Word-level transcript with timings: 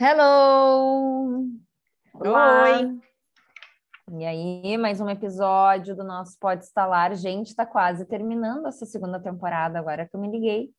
Hello! 0.00 1.44
Olá. 2.14 2.78
Oi! 2.78 3.00
E 4.12 4.24
aí, 4.24 4.78
mais 4.78 5.00
um 5.00 5.10
episódio 5.10 5.96
do 5.96 6.04
nosso 6.04 6.38
Pode 6.38 6.64
Estalar. 6.64 7.16
Gente, 7.16 7.48
está 7.48 7.66
quase 7.66 8.04
terminando 8.04 8.68
essa 8.68 8.86
segunda 8.86 9.18
temporada, 9.18 9.76
agora 9.76 10.06
que 10.06 10.14
eu 10.14 10.20
me 10.20 10.30
liguei. 10.30 10.70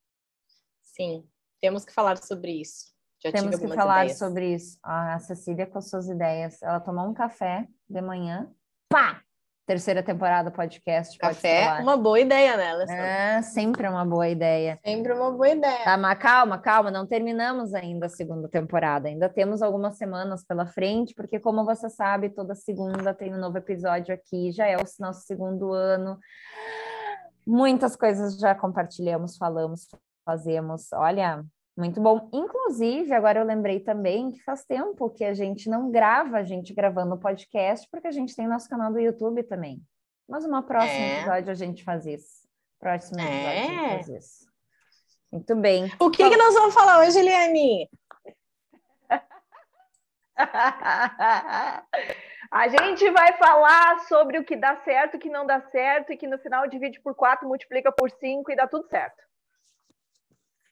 Sim, 0.81 1.27
temos 1.59 1.83
que 1.83 1.91
falar 1.91 2.15
sobre 2.15 2.61
isso. 2.61 2.93
Já 3.21 3.29
temos 3.33 3.59
que 3.59 3.67
falar 3.67 4.05
ideias. 4.05 4.17
sobre 4.17 4.53
isso. 4.53 4.79
A 4.81 5.19
Cecília 5.19 5.67
com 5.67 5.79
as 5.79 5.89
suas 5.89 6.07
ideias. 6.07 6.61
Ela 6.61 6.79
tomou 6.79 7.05
um 7.05 7.13
café 7.13 7.67
de 7.89 8.01
manhã, 8.01 8.49
pá! 8.87 9.21
Terceira 9.69 10.01
temporada 10.01 10.49
podcast. 10.49 11.15
Café, 11.19 11.77
uma 11.79 11.95
boa 11.95 12.19
ideia, 12.19 12.57
né, 12.57 12.71
Alessandra? 12.71 13.05
É, 13.05 13.41
sempre 13.43 13.87
uma 13.87 14.03
boa 14.03 14.27
ideia. 14.27 14.79
Sempre 14.83 15.13
uma 15.13 15.29
boa 15.29 15.47
ideia. 15.47 15.83
Tá, 15.83 15.95
mas 15.95 16.17
calma, 16.17 16.57
calma, 16.57 16.89
não 16.89 17.05
terminamos 17.05 17.75
ainda 17.75 18.07
a 18.07 18.09
segunda 18.09 18.49
temporada. 18.49 19.07
Ainda 19.07 19.29
temos 19.29 19.61
algumas 19.61 19.95
semanas 19.95 20.43
pela 20.43 20.65
frente, 20.65 21.13
porque 21.13 21.39
como 21.39 21.63
você 21.63 21.87
sabe, 21.87 22.31
toda 22.31 22.55
segunda 22.55 23.13
tem 23.13 23.31
um 23.31 23.37
novo 23.37 23.59
episódio 23.59 24.11
aqui, 24.11 24.51
já 24.51 24.65
é 24.65 24.75
o 24.75 24.83
nosso 24.99 25.27
segundo 25.27 25.71
ano. 25.71 26.17
Muitas 27.45 27.95
coisas 27.95 28.39
já 28.39 28.55
compartilhamos, 28.55 29.37
falamos, 29.37 29.87
fazemos. 30.25 30.91
Olha, 30.93 31.45
muito 31.79 32.01
bom. 32.01 32.29
Inclusive, 32.33 33.13
agora 33.13 33.39
eu 33.39 33.45
lembrei 33.45 33.79
também 33.79 34.31
que 34.31 34.43
faz 34.43 34.65
tempo 34.65 35.09
que 35.09 35.23
a 35.23 35.33
gente 35.33 35.69
não 35.69 35.89
grava, 35.89 36.37
a 36.37 36.43
gente 36.43 36.73
gravando 36.73 37.15
o 37.15 37.19
podcast, 37.19 37.87
porque 37.89 38.07
a 38.07 38.11
gente 38.11 38.35
tem 38.35 38.47
nosso 38.47 38.69
canal 38.69 38.91
do 38.91 38.99
YouTube 38.99 39.41
também. 39.43 39.81
Mas 40.27 40.45
uma 40.45 40.61
próxima 40.61 40.93
é. 40.93 41.19
episódio 41.21 41.51
a 41.51 41.55
gente 41.55 41.83
faz 41.83 42.05
isso. 42.05 42.47
Próximo 42.79 43.19
episódio 43.19 43.47
é. 43.47 43.57
a 43.57 43.63
gente 43.63 43.79
é. 43.79 43.89
faz 43.89 44.09
isso. 44.09 44.49
Muito 45.31 45.55
bem. 45.55 45.85
O 45.99 46.09
que, 46.09 46.21
então... 46.23 46.29
que 46.31 46.37
nós 46.37 46.53
vamos 46.53 46.73
falar 46.73 46.99
hoje, 46.99 47.19
Eliane? 47.19 47.89
A 52.51 52.67
gente 52.67 53.07
vai 53.11 53.33
falar 53.33 53.99
sobre 54.07 54.39
o 54.39 54.43
que 54.43 54.55
dá 54.55 54.75
certo, 54.77 55.17
o 55.17 55.19
que 55.19 55.29
não 55.29 55.45
dá 55.45 55.61
certo, 55.69 56.11
e 56.11 56.17
que 56.17 56.25
no 56.25 56.39
final 56.39 56.67
divide 56.67 56.99
por 56.99 57.13
4, 57.13 57.47
multiplica 57.47 57.91
por 57.91 58.09
5 58.09 58.51
e 58.51 58.55
dá 58.55 58.67
tudo 58.67 58.87
certo. 58.87 59.21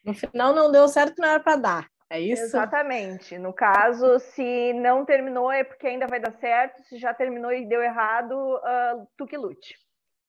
No 0.07 0.13
final 0.13 0.55
não 0.55 0.71
deu 0.71 0.87
certo, 0.87 1.19
não 1.19 1.27
era 1.27 1.39
para 1.41 1.57
dar. 1.57 1.87
É 2.09 2.17
isso? 2.17 2.43
Exatamente. 2.43 3.37
No 3.37 3.51
caso, 3.51 4.17
se 4.19 4.71
não 4.71 5.03
terminou 5.03 5.51
é 5.51 5.65
porque 5.65 5.87
ainda 5.87 6.07
vai 6.07 6.21
dar 6.21 6.31
certo. 6.39 6.81
Se 6.83 6.97
já 6.97 7.13
terminou 7.13 7.51
e 7.51 7.67
deu 7.67 7.83
errado, 7.83 8.33
uh, 8.33 9.05
tu 9.17 9.25
que 9.25 9.35
lute. 9.37 9.75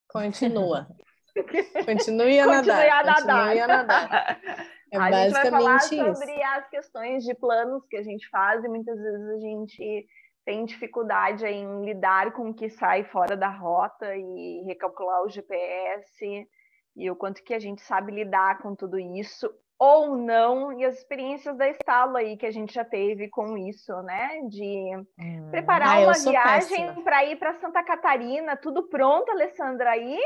Continua. 0.08 0.88
Continue 1.86 2.40
a 2.40 2.46
nadar. 2.46 2.88
A 2.88 3.04
nadar. 3.04 3.44
Continue 3.44 3.60
a 3.60 3.66
nadar. 3.68 4.40
É 4.90 4.96
a 4.96 5.12
gente 5.12 5.32
vai 5.32 5.50
falar 5.50 5.80
sobre 5.80 6.32
isso. 6.32 6.44
as 6.44 6.70
questões 6.70 7.22
de 7.22 7.34
planos 7.34 7.86
que 7.90 7.96
a 7.98 8.02
gente 8.02 8.26
faz 8.30 8.64
e 8.64 8.68
muitas 8.68 8.98
vezes 8.98 9.28
a 9.28 9.38
gente 9.38 10.06
tem 10.46 10.64
dificuldade 10.64 11.44
em 11.44 11.84
lidar 11.84 12.32
com 12.32 12.48
o 12.48 12.54
que 12.54 12.70
sai 12.70 13.04
fora 13.04 13.36
da 13.36 13.50
rota 13.50 14.16
e 14.16 14.62
recalcular 14.64 15.22
o 15.22 15.28
GPS 15.28 16.48
e 16.96 17.10
o 17.10 17.14
quanto 17.14 17.44
que 17.44 17.52
a 17.52 17.58
gente 17.58 17.82
sabe 17.82 18.12
lidar 18.12 18.62
com 18.62 18.74
tudo 18.74 18.98
isso 18.98 19.54
ou 19.78 20.16
não, 20.16 20.72
e 20.72 20.84
as 20.84 20.98
experiências 20.98 21.56
da 21.56 21.68
estalo 21.68 22.16
aí 22.16 22.36
que 22.36 22.46
a 22.46 22.50
gente 22.50 22.74
já 22.74 22.84
teve 22.84 23.28
com 23.28 23.56
isso, 23.56 23.92
né? 24.02 24.40
De 24.48 24.96
hum. 25.18 25.50
preparar 25.50 25.98
ah, 25.98 26.00
uma 26.00 26.12
viagem 26.14 27.02
para 27.04 27.24
ir 27.24 27.36
para 27.38 27.54
Santa 27.60 27.82
Catarina, 27.84 28.56
tudo 28.56 28.88
pronto, 28.88 29.30
Alessandra, 29.30 29.90
aí 29.90 30.18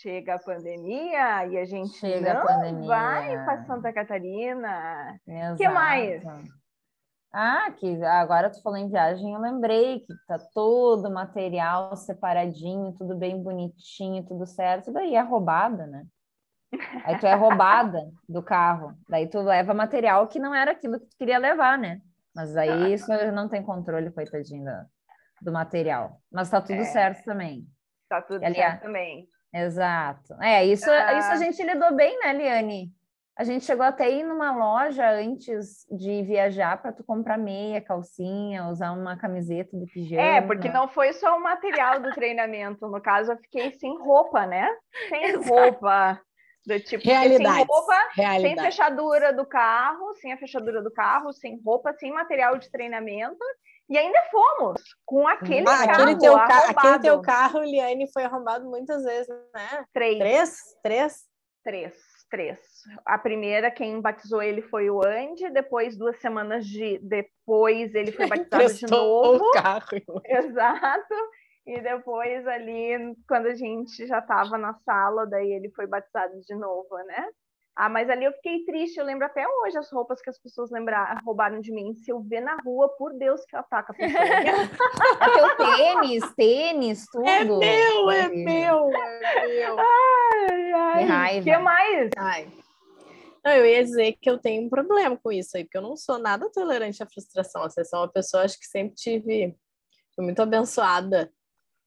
chega 0.00 0.36
a 0.36 0.38
pandemia 0.38 1.46
e 1.48 1.58
a 1.58 1.64
gente 1.64 1.92
chega 1.94 2.34
não 2.34 2.86
vai 2.86 3.44
para 3.44 3.64
Santa 3.64 3.92
Catarina. 3.92 5.18
O 5.52 5.56
que 5.56 5.68
mais? 5.68 6.22
Ah, 7.34 7.70
que 7.78 8.04
agora 8.04 8.50
tu 8.50 8.62
falou 8.62 8.78
em 8.78 8.90
viagem, 8.90 9.32
eu 9.32 9.40
lembrei 9.40 10.00
que 10.00 10.12
tá 10.28 10.38
todo 10.54 11.08
o 11.08 11.12
material 11.12 11.96
separadinho, 11.96 12.92
tudo 12.92 13.16
bem 13.16 13.42
bonitinho, 13.42 14.22
tudo 14.24 14.46
certo, 14.46 14.92
daí 14.92 15.14
é 15.14 15.20
roubada, 15.20 15.86
né? 15.86 16.04
Aí 17.04 17.18
tu 17.18 17.26
é 17.26 17.34
roubada 17.34 18.10
do 18.28 18.42
carro. 18.42 18.94
Daí 19.08 19.28
tu 19.28 19.40
leva 19.40 19.74
material 19.74 20.26
que 20.26 20.38
não 20.38 20.54
era 20.54 20.72
aquilo 20.72 20.98
que 20.98 21.06
tu 21.06 21.16
queria 21.16 21.38
levar, 21.38 21.78
né? 21.78 22.00
Mas 22.34 22.56
aí 22.56 22.94
isso 22.94 23.08
não 23.32 23.48
tem 23.48 23.62
controle, 23.62 24.10
coitadinho 24.10 24.64
do, 24.64 24.70
do 25.42 25.52
material. 25.52 26.20
Mas 26.30 26.50
tá 26.50 26.60
tudo 26.60 26.80
é. 26.80 26.84
certo 26.84 27.24
também. 27.24 27.66
Tá 28.08 28.22
tudo 28.22 28.40
certo 28.40 28.82
também. 28.82 29.28
Exato. 29.54 30.34
É, 30.40 30.64
isso, 30.64 30.90
ah. 30.90 31.18
isso 31.18 31.30
a 31.30 31.36
gente 31.36 31.62
lidou 31.62 31.94
bem, 31.94 32.18
né, 32.20 32.32
Liane? 32.32 32.90
A 33.36 33.44
gente 33.44 33.64
chegou 33.64 33.84
até 33.84 34.10
ir 34.10 34.22
numa 34.22 34.54
loja 34.54 35.10
antes 35.10 35.86
de 35.90 36.22
viajar 36.22 36.80
para 36.80 36.92
tu 36.92 37.02
comprar 37.02 37.38
meia, 37.38 37.80
calcinha, 37.80 38.68
usar 38.68 38.92
uma 38.92 39.16
camiseta 39.16 39.76
de 39.76 39.86
pijama. 39.86 40.22
É, 40.22 40.40
porque 40.42 40.68
não 40.68 40.86
foi 40.86 41.14
só 41.14 41.36
o 41.36 41.42
material 41.42 42.00
do 42.00 42.10
treinamento. 42.10 42.86
No 42.88 43.00
caso, 43.00 43.32
eu 43.32 43.38
fiquei 43.38 43.72
sem 43.72 43.98
roupa, 43.98 44.46
né? 44.46 44.68
Sem 45.08 45.24
Exato. 45.32 45.48
roupa. 45.48 46.20
Do 46.64 46.78
tipo, 46.78 47.02
sem 47.02 47.46
roupa, 47.64 48.08
Realidade. 48.14 48.54
sem 48.54 48.64
fechadura 48.64 49.32
do 49.32 49.44
carro, 49.44 50.14
sem 50.14 50.32
a 50.32 50.38
fechadura 50.38 50.80
do 50.80 50.92
carro, 50.92 51.32
sem 51.32 51.60
roupa, 51.64 51.92
sem 51.94 52.12
material 52.12 52.56
de 52.56 52.70
treinamento. 52.70 53.44
E 53.88 53.98
ainda 53.98 54.22
fomos 54.30 54.80
com 55.04 55.26
aquele 55.26 55.68
ah, 55.68 55.86
carro 55.86 56.02
aquele 56.02 56.18
teu, 56.18 56.34
ca 56.34 56.70
aquele 56.70 56.98
teu 57.00 57.20
carro, 57.20 57.60
Liane, 57.64 58.10
foi 58.12 58.24
arrombado 58.24 58.64
muitas 58.64 59.02
vezes, 59.02 59.28
né? 59.52 59.84
Três. 59.92 60.18
Três? 60.18 60.58
Três? 60.82 61.16
Três. 61.64 61.94
Três. 62.30 62.58
A 63.04 63.18
primeira, 63.18 63.70
quem 63.70 64.00
batizou 64.00 64.42
ele 64.42 64.62
foi 64.62 64.88
o 64.88 65.04
Andy, 65.04 65.50
depois, 65.50 65.98
duas 65.98 66.18
semanas 66.18 66.64
de, 66.64 66.98
depois, 67.02 67.94
ele 67.94 68.10
foi 68.10 68.26
batizado 68.26 68.72
de 68.72 68.86
novo. 68.86 69.44
O 69.44 69.50
carro. 69.50 70.22
Exato. 70.24 71.14
E 71.64 71.80
depois 71.80 72.46
ali, 72.46 73.16
quando 73.28 73.46
a 73.46 73.54
gente 73.54 74.06
já 74.06 74.18
estava 74.18 74.58
na 74.58 74.74
sala, 74.84 75.26
daí 75.26 75.52
ele 75.52 75.70
foi 75.70 75.86
batizado 75.86 76.40
de 76.40 76.54
novo, 76.54 76.96
né? 77.06 77.28
Ah, 77.74 77.88
mas 77.88 78.10
ali 78.10 78.24
eu 78.24 78.32
fiquei 78.32 78.64
triste, 78.66 78.98
eu 78.98 79.04
lembro 79.04 79.24
até 79.24 79.46
hoje 79.48 79.78
as 79.78 79.90
roupas 79.90 80.20
que 80.20 80.28
as 80.28 80.38
pessoas 80.38 80.70
lembrar, 80.70 81.22
roubaram 81.24 81.58
de 81.58 81.72
mim. 81.72 81.94
Se 81.94 82.10
eu 82.10 82.20
ver 82.20 82.42
na 82.42 82.56
rua, 82.56 82.88
por 82.98 83.14
Deus 83.14 83.42
que 83.46 83.56
ataca 83.56 83.92
a 83.92 83.96
pessoa. 83.96 84.22
é 85.22 85.30
teu 85.30 85.56
tênis, 85.56 86.34
tênis, 86.34 87.06
tudo. 87.10 87.24
É 87.24 87.44
meu, 87.44 88.10
é 88.10 88.28
meu, 88.28 88.90
é 88.92 89.46
meu. 89.46 89.76
Ai, 89.78 90.72
ai. 90.72 90.98
Que 90.98 91.04
raiva. 91.04 91.44
que 91.44 91.58
mais? 91.58 92.10
Ai. 92.18 92.48
Não, 93.42 93.52
eu 93.52 93.64
ia 93.64 93.82
dizer 93.82 94.12
que 94.20 94.28
eu 94.28 94.36
tenho 94.36 94.66
um 94.66 94.68
problema 94.68 95.16
com 95.16 95.32
isso 95.32 95.56
aí, 95.56 95.64
porque 95.64 95.78
eu 95.78 95.82
não 95.82 95.96
sou 95.96 96.18
nada 96.18 96.50
tolerante 96.52 97.02
à 97.02 97.06
frustração. 97.06 97.62
Eu 97.62 97.84
sou 97.84 98.00
uma 98.00 98.08
pessoa, 98.08 98.44
acho 98.44 98.58
que 98.58 98.66
sempre 98.66 98.94
tive, 98.94 99.56
fui 100.14 100.24
muito 100.24 100.42
abençoada 100.42 101.32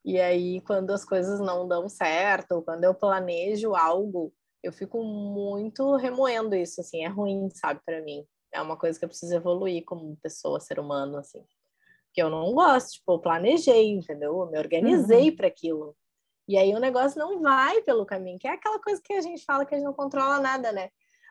e 0.06 0.22
aí, 0.22 0.62
quando 0.62 0.92
as 0.92 1.04
coisas 1.04 1.40
não 1.40 1.68
dão 1.68 1.90
certo, 1.90 2.52
ou 2.52 2.62
quando 2.62 2.84
eu 2.84 2.94
planejo 2.94 3.74
algo, 3.74 4.31
eu 4.62 4.72
fico 4.72 5.04
muito 5.04 5.96
remoendo 5.96 6.56
isso, 6.56 6.80
assim, 6.80 7.04
é 7.04 7.07
ruim, 7.07 7.50
sabe, 7.50 7.81
para 7.84 8.02
mim. 8.04 8.24
É 8.54 8.62
uma 8.62 8.78
coisa 8.78 9.00
que 9.00 9.04
eu 9.04 9.10
preciso 9.10 9.34
evoluir 9.34 9.84
como 9.84 10.16
pessoa, 10.18 10.60
ser 10.60 10.80
humano, 10.80 11.18
assim. 11.18 11.44
Porque 12.06 12.22
eu 12.22 12.30
não 12.30 12.54
gosto, 12.54 12.92
tipo, 12.92 13.13
eu 13.13 13.19
planejei, 13.19 13.94
entendeu? 13.94 14.40
Eu 14.40 14.46
me 14.46 14.60
organizei 14.60 15.31
uhum. 15.31 15.36
para 15.36 15.48
aquilo. 15.48 15.98
E 16.48 16.56
aí 16.56 16.72
o 16.75 16.80
negócio 16.80 17.18
não 17.18 17.42
vai 17.42 17.81
pelo 17.81 18.06
caminho, 18.06 18.38
que 18.38 18.48
é 18.48 18.51
aquela 18.51 18.80
coisa 18.80 19.01
que 19.04 19.13
a 19.13 19.22
gente 19.22 19.44
fala 19.44 19.66
que 19.66 19.74
a 19.74 19.78
gente 19.78 19.88
não 19.88 19.94
controla 19.94 20.40
nada, 20.40 20.72
né? 20.72 20.90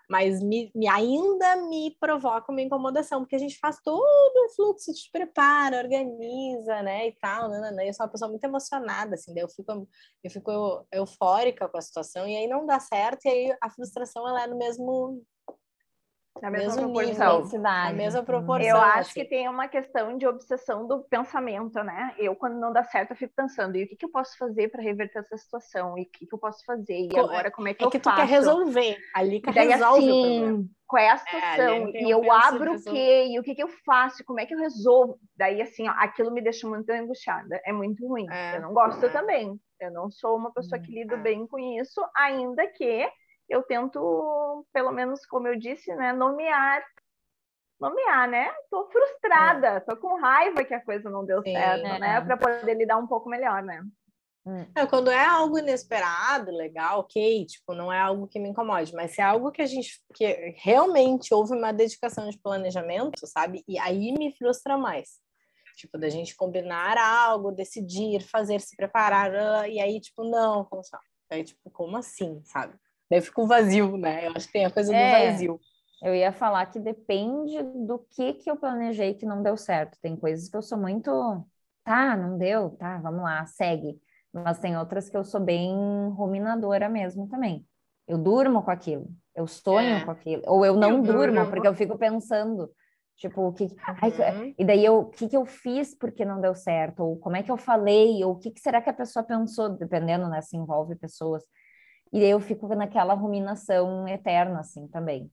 Mas 0.09 0.43
me, 0.43 0.71
me, 0.75 0.89
ainda 0.89 1.57
me 1.69 1.97
provoca 1.99 2.51
uma 2.53 2.63
incomodação, 2.63 3.21
porque 3.21 3.37
a 3.37 3.39
gente 3.39 3.59
faz 3.59 3.79
todo 3.83 4.01
o 4.01 4.51
fluxo, 4.55 4.93
te 4.93 5.11
prepara, 5.11 5.79
organiza, 5.79 6.83
né, 6.83 7.09
e 7.09 7.13
tal, 7.13 7.49
né, 7.49 7.61
né, 7.61 7.71
né, 7.73 7.89
eu 7.89 7.95
sou 7.95 8.05
uma 8.07 8.13
pessoa 8.13 8.31
muito 8.31 8.45
emocionada, 8.45 9.15
assim, 9.15 9.33
eu 9.37 9.49
fico, 9.49 9.89
eu 10.23 10.31
fico 10.31 10.87
eufórica 10.93 11.69
com 11.69 11.79
a 11.79 11.83
situação, 11.83 12.27
e 12.29 12.37
aí 12.37 12.47
não 12.47 12.67
dá 12.67 12.79
certo, 12.81 13.27
e 13.27 13.29
aí 13.29 13.57
a 13.61 13.71
frustração, 13.71 14.29
ela 14.29 14.45
é 14.45 14.47
no 14.47 14.57
mesmo, 14.59 15.23
Na 16.43 16.51
mesma 16.51 16.73
Mesmo 16.73 16.93
proporção. 16.93 17.43
nível. 17.45 17.67
A 17.67 17.93
mesma 17.93 18.23
proporção. 18.23 18.67
Eu 18.69 18.77
acho 18.77 19.11
assim. 19.11 19.21
que 19.23 19.29
tem 19.29 19.49
uma 19.49 19.69
questão 19.69 20.19
de 20.19 20.27
obsessão 20.27 20.87
do 20.87 21.03
pensamento, 21.05 21.83
né? 21.83 22.15
Eu, 22.19 22.35
quando 22.37 22.59
não 22.59 22.73
dá 22.73 22.85
certo, 22.85 23.13
eu 23.13 23.17
fico 23.17 23.33
pensando, 23.35 23.77
e 23.77 23.85
o 23.85 23.89
que, 23.89 23.97
que 23.97 24.05
eu 24.05 24.11
posso 24.11 24.37
fazer 24.37 24.69
para 24.69 24.83
reverter 24.83 25.21
essa 25.21 25.37
situação? 25.39 25.97
E 25.99 26.03
o 26.03 26.11
que, 26.11 26.27
que 26.27 26.35
eu 26.35 26.39
posso 26.39 26.65
fazer? 26.65 26.95
E 26.95 27.09
Co- 27.09 27.21
agora, 27.21 27.51
como 27.51 27.69
é 27.69 27.75
que 27.75 27.83
É 27.83 27.87
eu 27.87 27.91
que 27.91 27.99
tu 27.99 28.05
faço? 28.05 28.17
quer 28.17 28.27
resolver. 28.27 28.99
Ali 29.15 29.41
que 29.41 29.53
daí, 29.53 29.69
resolve 29.69 30.11
o 30.11 30.17
problema. 30.17 30.59
assim, 30.59 30.69
qual 30.87 31.03
é 31.03 31.09
a 31.11 31.13
ali 31.15 31.21
situação? 31.25 31.93
tem 31.93 32.07
e 32.07 32.11
eu 32.11 32.31
abro 32.31 32.73
o 32.75 32.83
quê? 32.85 33.27
E 33.31 33.39
o 33.39 33.43
que, 33.43 33.55
que 33.55 33.63
eu 33.63 33.69
faço? 33.85 34.25
Como 34.25 34.41
é 34.41 34.47
que 34.47 34.55
eu 34.55 34.59
resolvo? 34.59 35.19
Daí, 35.37 35.63
assim, 35.63 35.89
ó, 35.89 35.93
aquilo 35.97 36.31
me 36.33 36.43
deixa 36.43 36.69
muito 36.69 36.91
angustiada. 36.91 37.61
É 37.65 37.73
muito 37.73 38.07
ruim. 38.07 38.27
É, 38.31 38.57
Eu 38.57 38.63
não 38.63 38.73
gosto 38.75 39.05
é. 39.07 39.09
também. 39.11 39.59
Eu 39.81 39.91
não 39.93 40.11
sou 40.11 40.37
uma 40.37 40.53
pessoa 40.53 40.81
que 40.81 40.93
lido 40.93 41.15
é. 41.15 41.19
bem 41.19 41.47
com 41.47 41.59
isso, 41.59 42.01
ainda 42.17 42.67
que 42.69 43.09
eu 43.49 43.63
tento, 43.63 44.67
pelo 44.73 44.93
menos, 44.93 45.25
como 45.27 45.49
eu 45.49 45.59
disse, 45.59 45.95
né, 45.95 46.13
nomear. 46.13 46.85
Nomear, 47.81 48.29
né? 48.29 48.55
Tô 48.71 48.89
frustrada, 48.89 49.81
tô 49.81 49.97
com 49.97 50.19
raiva 50.21 50.65
que 50.65 50.73
a 50.73 50.85
coisa 50.85 51.11
não 51.11 51.25
deu 51.25 51.43
Sim. 51.43 51.53
certo, 51.53 51.87
É. 51.87 51.99
né? 51.99 52.21
Para 52.21 52.37
poder 52.37 52.75
lidar 52.75 52.97
um 52.97 53.07
pouco 53.07 53.29
melhor, 53.29 53.63
né? 53.63 53.83
É, 54.75 54.87
quando 54.87 55.11
é 55.11 55.25
algo 55.25 55.59
inesperado, 55.59 56.51
legal, 56.51 57.01
ok, 57.01 57.47
tipo, 57.47 57.73
não 57.75 57.91
é 57.91 57.99
algo 57.99 58.29
que 58.29 58.39
me 58.39 58.51
incomode, 58.51 58.93
mas 58.93 59.13
se 59.13 59.23
é 59.23 59.25
algo 59.25 59.51
que 59.51 59.63
a 59.63 59.67
gente, 59.67 60.03
que 60.15 60.55
realmente 60.59 61.33
houve 61.33 61.57
uma 61.57 61.73
dedicação 61.73 62.29
de 62.29 62.39
planejamento, 62.39 63.27
sabe? 63.27 63.65
E 63.67 63.79
aí 63.79 64.13
me 64.13 64.37
frustra 64.37 64.77
mais. 64.77 65.19
Tipo, 65.77 65.97
da 65.97 66.11
gente 66.11 66.37
combinar 66.37 66.99
algo, 66.99 67.53
decidir, 67.53 68.21
fazer, 68.21 68.61
se 68.61 68.77
preparar, 68.77 69.69
e 69.69 69.81
aí, 69.81 69.99
tipo, 69.99 70.23
não, 70.23 70.65
como 70.67 70.81
assim? 70.81 70.97
Aí, 71.31 71.43
tipo, 71.43 71.71
como 71.71 71.97
assim, 71.97 72.43
sabe? 72.45 72.79
Daí 73.11 73.21
fica 73.21 73.41
um 73.41 73.47
vazio, 73.47 73.97
né? 73.97 74.27
Eu 74.27 74.33
acho 74.35 74.47
que 74.47 74.53
tem 74.53 74.65
a 74.65 74.71
coisa 74.71 74.95
É. 74.95 75.05
do 75.07 75.11
vazio. 75.33 75.61
Eu 76.03 76.15
ia 76.15 76.33
falar 76.33 76.67
que 76.67 76.79
depende 76.79 77.63
do 77.87 77.99
que 78.11 78.35
que 78.35 78.51
eu 78.51 78.57
planejei 78.57 79.15
que 79.15 79.25
não 79.25 79.43
deu 79.43 79.57
certo. 79.57 79.99
Tem 80.03 80.17
coisas 80.17 80.49
que 80.49 80.57
eu 80.57 80.63
sou 80.63 80.77
muito, 80.79 81.11
tá, 81.83 82.17
não 82.17 82.37
deu, 82.37 82.71
tá, 82.71 82.99
vamos 82.99 83.23
lá, 83.23 83.45
segue. 83.47 83.99
Mas 84.33 84.59
tem 84.59 84.77
outras 84.77 85.09
que 85.09 85.17
eu 85.17 85.25
sou 85.25 85.41
bem 85.41 85.73
ruminadora 86.11 86.89
mesmo 86.89 87.29
também. 87.29 87.65
Eu 88.07 88.19
durmo 88.19 88.63
com 88.63 88.71
aquilo, 88.71 89.09
eu 89.35 89.47
sonho 89.47 89.97
É. 89.99 90.05
com 90.05 90.11
aquilo, 90.11 90.43
ou 90.47 90.65
eu 90.67 90.75
não 90.75 90.97
Eu 90.99 91.03
durmo 91.03 91.35
durmo. 91.37 91.51
porque 91.51 91.67
eu 91.69 91.75
fico 91.75 91.97
pensando, 91.97 92.71
tipo, 93.17 93.41
o 93.47 93.53
que, 93.53 93.69
ai, 94.03 94.11
Uhum. 94.11 94.55
e 94.59 94.65
daí 94.65 94.85
eu, 94.85 94.99
o 94.99 95.05
que 95.09 95.27
que 95.29 95.37
eu 95.37 95.47
fiz 95.47 95.95
porque 95.97 96.23
não 96.25 96.39
deu 96.41 96.55
certo, 96.55 97.01
ou 97.03 97.17
como 97.19 97.37
é 97.37 97.43
que 97.43 97.51
eu 97.51 97.57
falei, 97.57 98.23
ou 98.25 98.33
o 98.33 98.39
que 98.39 98.51
que 98.51 98.61
será 98.61 98.83
que 98.83 98.91
a 98.91 98.95
pessoa 98.95 99.23
pensou, 99.25 99.71
dependendo, 99.71 100.29
né, 100.29 100.43
se 100.43 100.55
envolve 100.57 100.97
pessoas. 100.97 101.45
E 102.15 102.21
daí 102.21 102.31
eu 102.31 102.39
fico 102.39 102.69
naquela 102.77 103.13
ruminação 103.13 104.07
eterna, 104.07 104.61
assim, 104.61 104.87
também. 104.87 105.29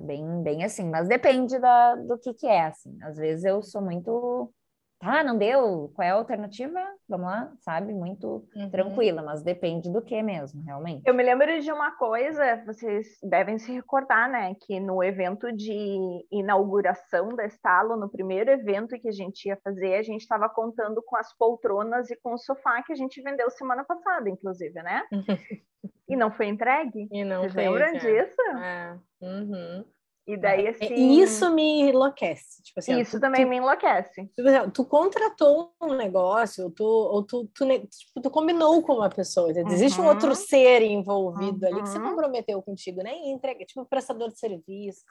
Bem, 0.00 0.42
bem 0.44 0.64
assim, 0.64 0.88
mas 0.88 1.08
depende 1.08 1.58
da, 1.58 1.96
do 1.96 2.16
que 2.18 2.32
que 2.34 2.46
é, 2.46 2.66
assim. 2.66 2.96
Às 3.02 3.16
vezes 3.16 3.44
eu 3.44 3.60
sou 3.62 3.80
muito, 3.82 4.52
tá, 5.00 5.22
não 5.24 5.36
deu, 5.36 5.92
qual 5.94 6.06
é 6.06 6.10
a 6.10 6.14
alternativa? 6.14 6.80
Vamos 7.08 7.26
lá, 7.26 7.52
sabe? 7.60 7.92
Muito 7.92 8.44
Uhum. 8.54 8.70
tranquila, 8.70 9.22
mas 9.22 9.42
depende 9.42 9.90
do 9.92 10.02
que 10.02 10.20
mesmo, 10.22 10.62
realmente. 10.62 11.02
Eu 11.04 11.14
me 11.14 11.22
lembro 11.22 11.60
de 11.60 11.72
uma 11.72 11.92
coisa, 11.96 12.62
vocês 12.64 13.06
devem 13.22 13.58
se 13.58 13.72
recordar, 13.72 14.28
né? 14.30 14.54
Que 14.66 14.78
no 14.80 15.02
evento 15.02 15.52
de 15.52 16.26
inauguração 16.30 17.28
da 17.28 17.44
Estalo, 17.44 17.96
no 17.96 18.08
primeiro 18.08 18.50
evento 18.50 18.98
que 19.00 19.08
a 19.08 19.12
gente 19.12 19.46
ia 19.48 19.56
fazer, 19.64 19.94
a 19.94 20.02
gente 20.02 20.20
estava 20.22 20.48
contando 20.48 21.02
com 21.04 21.16
as 21.16 21.36
poltronas 21.36 22.08
e 22.10 22.16
com 22.22 22.34
o 22.34 22.38
sofá 22.38 22.82
que 22.84 22.92
a 22.92 22.96
gente 22.96 23.20
vendeu 23.22 23.50
semana 23.50 23.84
passada, 23.84 24.28
inclusive, 24.28 24.80
né? 24.82 25.02
E 26.10 26.16
não 26.16 26.30
foi 26.30 26.46
entregue. 26.48 27.08
E 27.10 27.24
não 27.24 27.42
Vocês 27.42 27.54
fez, 27.54 27.68
lembram 27.70 27.86
é. 27.86 27.98
disso? 27.98 28.42
É. 28.58 28.98
Uhum. 29.22 29.84
E 30.26 30.36
daí, 30.36 30.66
É, 30.66 30.70
assim. 30.70 30.94
Isso 31.20 31.52
me 31.52 31.80
enlouquece. 31.90 32.62
Tipo 32.62 32.78
assim, 32.80 33.00
isso 33.00 33.16
tu- 33.16 33.20
também 33.20 33.44
tu 33.44 33.48
me 33.48 33.56
enlouquece. 33.56 34.26
Tipo 34.36 34.48
assim, 34.48 34.70
tu 34.70 34.84
contratou 34.84 35.72
um 35.80 35.94
negócio, 35.94 36.64
ou 36.64 36.70
tu, 36.70 36.84
ou 36.84 37.22
tu, 37.24 37.48
tu, 37.54 37.66
tipo, 37.66 38.20
tu 38.22 38.30
combinou 38.30 38.80
com 38.82 38.94
uma 38.94 39.08
pessoa, 39.10 39.50
entendeu? 39.50 39.72
existe 39.72 40.00
um 40.00 40.04
Uhum. 40.04 40.10
outro 40.10 40.34
ser 40.34 40.82
envolvido 40.82 41.66
ali 41.66 41.82
que 41.82 41.88
se 41.88 41.98
Uhum. 41.98 42.10
comprometeu 42.10 42.62
contigo, 42.62 43.02
nem 43.02 43.32
entrega, 43.32 43.64
tipo 43.64 43.84
prestador 43.86 44.28
de 44.28 44.38
serviço. 44.38 45.02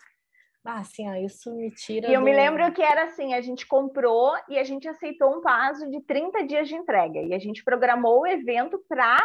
Ah, 0.63 0.79
assim, 0.81 1.09
ó, 1.09 1.15
isso 1.15 1.53
me 1.55 1.71
tira 1.71 2.09
E 2.09 2.13
eu 2.13 2.21
me 2.21 2.33
lembro 2.33 2.71
que 2.73 2.81
era 2.81 3.05
assim, 3.05 3.33
a 3.33 3.41
gente 3.41 3.65
comprou 3.65 4.33
e 4.49 4.57
a 4.59 4.63
gente 4.63 4.87
aceitou 4.87 5.35
um 5.37 5.41
prazo 5.41 5.89
de 5.89 6.01
30 6.01 6.45
dias 6.45 6.67
de 6.67 6.75
entrega. 6.75 7.19
E 7.21 7.33
a 7.33 7.39
gente 7.39 7.63
programou 7.63 8.21
o 8.21 8.27
evento 8.27 8.77
para 8.87 9.17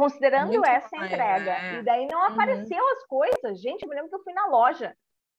considerando 0.00 0.48
Muito 0.48 0.66
essa 0.66 0.96
mais, 0.96 1.12
entrega. 1.12 1.52
né? 1.52 1.80
E 1.80 1.84
daí 1.84 2.06
não 2.10 2.20
Uhum. 2.20 2.26
apareceu 2.32 2.88
as 2.92 3.06
coisas. 3.06 3.60
Gente, 3.60 3.82
eu 3.82 3.88
me 3.88 3.94
lembro 3.94 4.08
que 4.10 4.16
eu 4.16 4.22
fui 4.22 4.32
na 4.32 4.46
loja, 4.46 4.96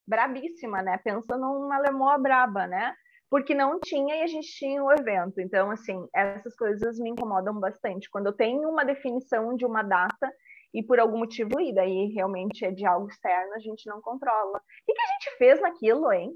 brabíssima, 0.07 0.81
né? 0.83 0.97
Pensando 1.03 1.41
numa 1.41 1.79
lemoa 1.79 2.17
braba, 2.17 2.67
né? 2.67 2.93
Porque 3.29 3.55
não 3.55 3.79
tinha 3.79 4.17
e 4.17 4.21
a 4.23 4.27
gente 4.27 4.47
tinha 4.49 4.83
o 4.83 4.91
evento. 4.91 5.39
Então, 5.41 5.71
assim, 5.71 6.07
essas 6.13 6.55
coisas 6.55 6.99
me 6.99 7.09
incomodam 7.09 7.59
bastante. 7.59 8.09
Quando 8.09 8.27
eu 8.27 8.33
tenho 8.33 8.69
uma 8.69 8.83
definição 8.85 9.55
de 9.55 9.65
uma 9.65 9.81
data 9.81 10.31
e 10.73 10.83
por 10.83 10.99
algum 10.99 11.17
motivo, 11.17 11.59
e 11.59 11.73
daí 11.73 12.13
realmente 12.13 12.63
é 12.65 12.71
de 12.71 12.85
algo 12.85 13.07
externo, 13.07 13.53
a 13.55 13.59
gente 13.59 13.87
não 13.87 14.01
controla. 14.01 14.57
O 14.57 14.61
que, 14.85 14.93
que 14.93 15.01
a 15.01 15.07
gente 15.13 15.37
fez 15.37 15.61
naquilo, 15.61 16.11
hein? 16.11 16.31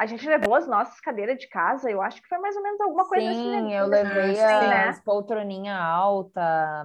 A 0.00 0.06
gente 0.06 0.26
levou 0.26 0.54
as 0.54 0.66
nossas 0.66 0.98
cadeiras 0.98 1.36
de 1.36 1.46
casa, 1.46 1.90
eu 1.90 2.00
acho 2.00 2.22
que 2.22 2.26
foi 2.28 2.38
mais 2.38 2.56
ou 2.56 2.62
menos 2.62 2.80
alguma 2.80 3.06
coisa 3.06 3.22
Sim, 3.34 3.54
assim. 3.54 3.74
eu 3.74 3.86
nesse- 3.86 4.02
levei 4.14 4.34
sim, 4.34 4.42
as 4.42 4.96
né? 4.96 5.02
poltroninha 5.04 5.76
alta 5.76 6.40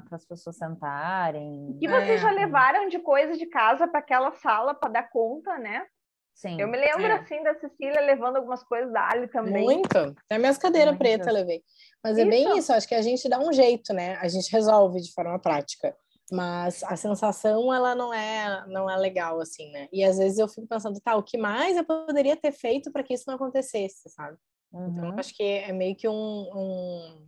para 0.06 0.18
as 0.18 0.26
pessoas 0.26 0.58
sentarem. 0.58 1.78
Que 1.80 1.88
vocês 1.88 2.10
É. 2.10 2.18
já 2.18 2.32
levaram 2.32 2.90
de 2.90 3.00
coisa 3.00 3.38
de 3.38 3.46
casa 3.46 3.88
para 3.88 4.02
aquela 4.02 4.34
sala 4.34 4.74
para 4.74 4.90
dar 4.90 5.10
conta, 5.10 5.58
né? 5.58 5.86
Sim. 6.34 6.60
Eu 6.60 6.68
me 6.68 6.78
lembro 6.78 7.06
É. 7.06 7.14
assim 7.14 7.42
da 7.42 7.56
Cecília 7.56 8.02
levando 8.02 8.36
algumas 8.36 8.62
coisas 8.64 8.92
da 8.92 9.10
Ali 9.10 9.30
também. 9.30 9.64
Muito. 9.64 9.98
Até 9.98 10.38
minhas 10.38 10.58
cadeiras 10.58 10.90
Muitas. 10.98 11.08
pretas 11.08 11.28
eu 11.28 11.34
levei. 11.34 11.64
Mas 12.04 12.18
é 12.18 12.26
bem 12.26 12.44
Isso. 12.50 12.58
isso, 12.58 12.74
acho 12.74 12.86
que 12.90 12.96
a 12.96 13.02
gente 13.02 13.30
dá 13.30 13.40
um 13.40 13.54
jeito, 13.54 13.94
né? 13.94 14.18
A 14.22 14.28
gente 14.28 14.52
resolve 14.52 15.00
de 15.00 15.14
forma 15.14 15.40
prática. 15.40 15.96
Mas 16.32 16.84
a 16.84 16.96
sensação, 16.96 17.72
ela 17.74 17.94
não 17.94 18.14
é, 18.14 18.66
não 18.68 18.90
é 18.90 18.96
legal, 18.98 19.40
assim, 19.40 19.70
né? 19.72 19.88
E 19.94 20.04
às 20.04 20.18
vezes 20.18 20.40
eu 20.40 20.48
fico 20.48 20.68
pensando, 20.68 21.00
tá, 21.00 21.16
o 21.16 21.24
que 21.24 21.38
mais 21.38 21.78
eu 21.78 21.84
poderia 21.84 22.36
ter 22.36 22.52
feito 22.52 22.92
para 22.92 23.04
que 23.04 23.14
isso 23.14 23.26
não 23.28 23.36
acontecesse, 23.36 24.10
sabe? 24.10 24.38
Então, 24.74 25.04
Uhum. 25.06 25.14
eu 25.14 25.20
acho 25.20 25.36
que 25.36 25.44
é 25.44 25.72
meio 25.72 25.96
que 25.96 26.08
um, 26.08 26.14
um, 26.14 27.28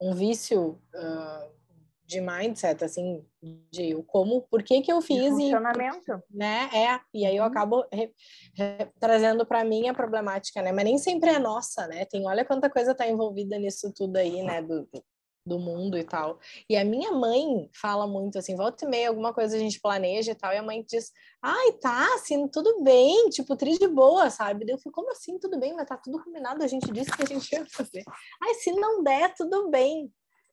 um 0.00 0.14
vício 0.14 0.80
ah, 0.94 1.48
de 2.06 2.20
mindset, 2.20 2.84
assim, 2.84 3.26
de 3.70 3.94
o 3.94 4.02
como, 4.04 4.42
por 4.42 4.62
que 4.62 4.80
que 4.82 4.92
eu 4.92 5.00
fiz 5.02 5.32
e 5.32 5.50
funcionamento. 5.50 6.22
né? 6.30 6.68
É, 6.72 7.00
e 7.12 7.26
aí 7.26 7.36
eu 7.36 7.42
Uhum. 7.42 7.50
acabo 7.50 7.84
re- 7.92 8.12
re- 8.54 8.92
trazendo 9.00 9.44
para 9.44 9.64
mim 9.64 9.88
a 9.88 9.94
problemática, 9.94 10.62
né? 10.62 10.70
Mas 10.72 10.84
nem 10.84 10.96
sempre 10.98 11.30
é 11.30 11.38
nossa, 11.38 11.86
né? 11.88 12.04
Tem, 12.04 12.26
olha 12.26 12.44
quanta 12.44 12.70
coisa 12.70 12.94
tá 12.94 13.08
envolvida 13.08 13.58
nisso 13.58 13.92
tudo 13.94 14.16
aí, 14.16 14.42
né? 14.42 14.62
Do, 14.62 14.82
do- 14.86 15.04
do 15.44 15.58
mundo 15.58 15.98
e 15.98 16.04
tal. 16.04 16.38
E 16.68 16.76
a 16.76 16.84
minha 16.84 17.12
mãe 17.12 17.68
fala 17.74 18.06
muito 18.06 18.38
assim, 18.38 18.56
volta 18.56 18.84
e 18.84 18.88
meia, 18.88 19.08
alguma 19.08 19.34
coisa 19.34 19.56
a 19.56 19.58
gente 19.58 19.80
planeja 19.80 20.32
e 20.32 20.34
tal, 20.34 20.52
e 20.52 20.56
a 20.56 20.62
mãe 20.62 20.84
diz, 20.86 21.12
ai, 21.42 21.72
tá, 21.72 22.14
assim, 22.14 22.46
tudo 22.48 22.82
bem, 22.82 23.28
tipo, 23.30 23.56
tri 23.56 23.78
de 23.78 23.88
boa, 23.88 24.30
sabe? 24.30 24.64
Eu 24.68 24.78
fico, 24.78 24.92
como 24.92 25.10
assim, 25.10 25.38
tudo 25.38 25.58
bem? 25.58 25.74
Mas 25.74 25.88
tá 25.88 25.96
tudo 25.96 26.22
combinado, 26.22 26.62
a 26.62 26.66
gente 26.66 26.90
disse 26.92 27.10
que 27.10 27.22
a 27.22 27.26
gente 27.26 27.52
ia 27.52 27.66
fazer. 27.66 28.04
Ai, 28.42 28.54
se 28.54 28.72
não 28.72 29.02
der, 29.02 29.34
tudo 29.34 29.68
bem. 29.68 30.12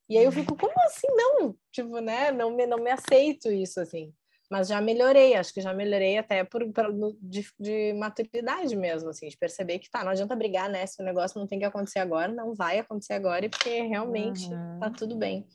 E 0.10 0.18
aí 0.18 0.25
eu 0.25 0.32
fico, 0.32 0.58
como 0.58 0.74
assim 0.86 1.08
não? 1.08 1.56
Tipo, 1.72 2.00
né? 2.00 2.32
Não 2.32 2.50
me, 2.56 2.66
não 2.66 2.80
me 2.80 2.90
aceito 2.90 3.52
isso, 3.52 3.80
assim. 3.80 4.12
Mas 4.50 4.68
já 4.68 4.82
melhorei, 4.82 5.36
acho 5.36 5.53
que 5.53 5.62
já 5.62 5.74
melhorei 5.74 6.18
até 6.18 6.44
por, 6.44 6.68
por- 6.74 6.91
de, 7.22 7.46
de 7.60 7.94
maturidade 7.94 8.75
mesmo, 8.75 9.10
assim, 9.10 9.27
de 9.27 9.38
perceber 9.38 9.77
que 9.77 9.89
tá, 9.91 10.03
não 10.03 10.12
adianta 10.12 10.36
brigar, 10.36 10.68
né? 10.70 10.86
Se 10.88 11.01
o 11.01 11.06
negócio 11.06 11.39
não 11.39 11.46
tem 11.48 11.60
que 11.60 11.65
acontecer 11.65 12.00
agora, 12.00 12.32
não 12.32 12.56
vai 12.56 12.79
acontecer 12.79 13.13
agora, 13.13 13.46
e 13.46 13.50
porque 13.50 13.82
realmente 13.84 14.51
Uhum. 14.51 14.79
tá 14.79 14.89
tudo 14.89 15.15
bem. 15.15 15.48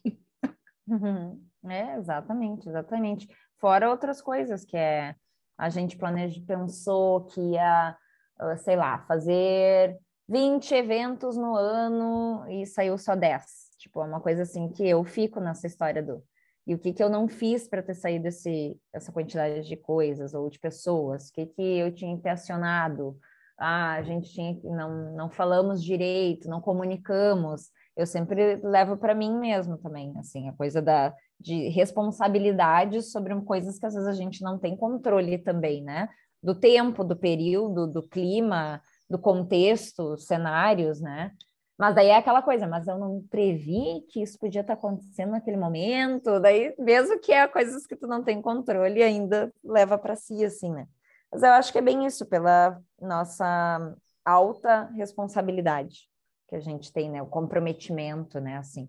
Uhum. 0.87 1.43
É, 1.69 1.97
exatamente, 1.97 2.69
exatamente. 2.69 3.29
Fora 3.59 3.91
outras 3.91 4.21
coisas 4.21 4.65
que 4.65 4.77
é 4.77 5.15
a 5.57 5.69
gente 5.71 5.97
planeja, 5.97 6.41
pensou 6.47 7.25
que 7.27 7.41
ia, 7.41 7.97
ah, 8.39 8.57
sei 8.59 8.77
lá, 8.77 8.99
fazer 9.07 9.99
20 10.29 10.73
eventos 10.75 11.37
no 11.37 11.55
ano 11.57 12.45
e 12.51 12.67
saiu 12.67 12.99
só 12.99 13.15
10. 13.17 13.45
Tipo, 13.79 14.03
é 14.03 14.07
uma 14.07 14.21
coisa 14.21 14.43
assim 14.43 14.69
que 14.71 14.87
eu 14.87 15.03
fico 15.05 15.41
nessa 15.41 15.67
história 15.67 16.03
do 16.03 16.23
e 16.67 16.75
o 16.75 16.79
que 16.79 16.93
que 16.93 17.03
eu 17.03 17.11
não 17.11 17.29
fiz 17.29 17.69
para 17.69 17.83
ter 17.83 17.95
saído 17.95 18.27
esse, 18.29 18.79
essa 18.93 19.13
quantidade 19.13 19.69
de 19.69 19.77
coisas 19.77 20.33
ou 20.33 20.49
de 20.49 20.59
pessoas? 20.59 21.29
O 21.29 21.33
que 21.33 21.47
que 21.47 21.63
eu 21.63 21.95
tinha 21.95 22.19
que? 22.19 23.19
Ah, 23.59 23.93
a 23.93 24.03
gente 24.03 24.31
tinha 24.31 24.55
que 24.57 24.69
não 24.69 25.15
não 25.15 25.31
falamos 25.31 25.83
direito, 25.83 26.49
não 26.49 26.61
comunicamos. 26.61 27.71
Eu 27.97 28.07
sempre 28.07 28.57
levo 28.57 28.97
para 28.97 29.15
mim 29.15 29.39
mesmo 29.39 29.79
também, 29.79 30.13
assim, 30.19 30.49
a 30.49 30.53
coisa 30.55 30.83
da 30.83 31.15
de 31.39 31.69
responsabilidade 31.69 33.03
sobre 33.03 33.39
coisas 33.43 33.79
que 33.79 33.87
às 33.87 33.95
vezes 33.95 34.09
a 34.09 34.15
gente 34.15 34.43
não 34.43 34.59
tem 34.59 34.77
controle 34.77 35.39
também, 35.39 35.83
né? 35.83 36.09
Do 36.43 36.55
tempo, 36.55 37.05
do 37.05 37.17
período, 37.17 37.87
do 37.87 38.03
clima, 38.03 38.81
do 39.09 39.19
contexto, 39.19 40.17
cenários, 40.17 41.01
né? 41.01 41.33
Mas 41.79 41.95
daí 41.95 42.09
é 42.09 42.17
aquela 42.17 42.41
coisa, 42.41 42.67
mas 42.69 42.87
eu 42.87 42.97
não 42.99 43.23
previ 43.29 44.03
que 44.09 44.23
isso 44.23 44.39
podia 44.39 44.61
estar 44.61 44.75
acontecendo 44.75 45.33
naquele 45.33 45.57
momento, 45.57 46.39
daí 46.39 46.73
mesmo 46.79 47.19
que 47.19 47.33
é 47.33 47.49
coisas 47.49 47.87
que 47.87 47.97
tu 47.97 48.07
não 48.07 48.23
tem 48.23 48.41
controle, 48.41 49.03
ainda 49.03 49.53
leva 49.63 49.99
para 49.99 50.15
si, 50.15 50.45
assim, 50.45 50.73
né? 50.73 50.87
Mas 51.33 51.43
eu 51.43 51.51
acho 51.51 51.73
que 51.73 51.79
é 51.79 51.83
bem 51.83 52.07
isso, 52.07 52.27
pela 52.27 52.81
nossa 53.01 53.97
alta 54.25 54.85
responsabilidade 54.95 56.09
que 56.49 56.55
a 56.55 56.61
gente 56.61 56.93
tem, 56.93 57.11
né? 57.11 57.21
O 57.21 57.27
comprometimento, 57.27 58.39
né? 58.39 58.57
Assim. 58.57 58.89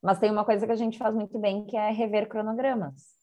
Mas 0.00 0.20
tem 0.20 0.30
uma 0.30 0.44
coisa 0.44 0.64
que 0.66 0.72
a 0.72 0.76
gente 0.76 0.98
faz 0.98 1.12
muito 1.14 1.38
bem, 1.38 1.66
que 1.66 1.76
é 1.76 1.90
rever 1.90 2.28
cronogramas. 2.28 3.18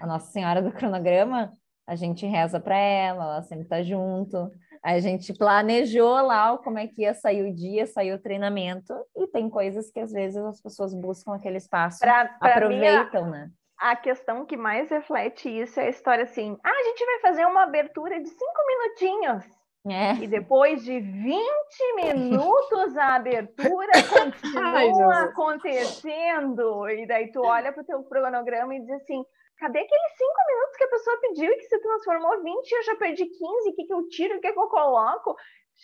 A 0.00 0.06
Nossa 0.06 0.32
Senhora 0.32 0.62
do 0.62 0.72
Cronograma, 0.72 1.52
a 1.88 1.96
gente 1.96 2.26
reza 2.26 2.60
para 2.60 2.76
ela, 2.76 3.24
ela 3.24 3.42
sempre 3.42 3.64
está 3.64 3.82
junto. 3.82 4.50
A 4.84 5.00
gente 5.00 5.32
planejou 5.32 6.20
lá 6.20 6.56
como 6.58 6.78
é 6.78 6.86
que 6.86 7.00
ia 7.02 7.14
sair 7.14 7.42
o 7.42 7.54
dia, 7.54 7.86
sair 7.86 8.12
o 8.12 8.20
treinamento, 8.20 8.94
e 9.16 9.26
tem 9.26 9.48
coisas 9.48 9.90
que 9.90 9.98
às 9.98 10.12
vezes 10.12 10.36
as 10.36 10.60
pessoas 10.60 10.94
buscam 10.94 11.34
aquele 11.34 11.56
espaço, 11.56 12.00
pra, 12.00 12.26
pra 12.26 12.56
aproveitam, 12.56 13.24
mim, 13.24 13.30
né? 13.30 13.50
A 13.80 13.96
questão 13.96 14.44
que 14.44 14.56
mais 14.56 14.90
reflete 14.90 15.48
isso 15.48 15.80
é 15.80 15.86
a 15.86 15.88
história 15.88 16.24
assim: 16.24 16.58
ah, 16.62 16.70
a 16.70 16.82
gente 16.84 17.04
vai 17.06 17.20
fazer 17.20 17.46
uma 17.46 17.62
abertura 17.62 18.20
de 18.20 18.28
cinco 18.28 18.66
minutinhos. 18.66 19.44
É. 19.88 20.12
E 20.22 20.26
depois 20.26 20.84
de 20.84 21.00
20 21.00 21.38
minutos 21.96 22.96
a 22.98 23.14
abertura 23.14 23.92
continua 24.12 25.14
Ai, 25.14 25.24
acontecendo. 25.24 26.88
E 26.90 27.06
daí 27.06 27.32
tu 27.32 27.40
olha 27.40 27.72
para 27.72 27.82
o 27.82 27.86
teu 27.86 28.02
cronograma 28.02 28.74
e 28.74 28.80
diz 28.80 28.90
assim: 28.90 29.24
cadê 29.58 29.80
aqueles 29.80 30.16
5 30.16 30.32
minutos 30.48 30.76
que 30.76 30.84
a 30.84 30.88
pessoa 30.88 31.20
pediu 31.20 31.52
e 31.52 31.56
que 31.56 31.64
se 31.64 31.78
transformou 31.80 32.42
20 32.42 32.70
e 32.70 32.74
eu 32.74 32.82
já 32.84 32.96
perdi 32.96 33.26
15? 33.26 33.70
O 33.70 33.74
que, 33.74 33.84
que 33.84 33.92
eu 33.92 34.08
tiro? 34.08 34.36
O 34.36 34.40
que, 34.40 34.52
que 34.52 34.58
eu 34.58 34.68
coloco? 34.68 35.36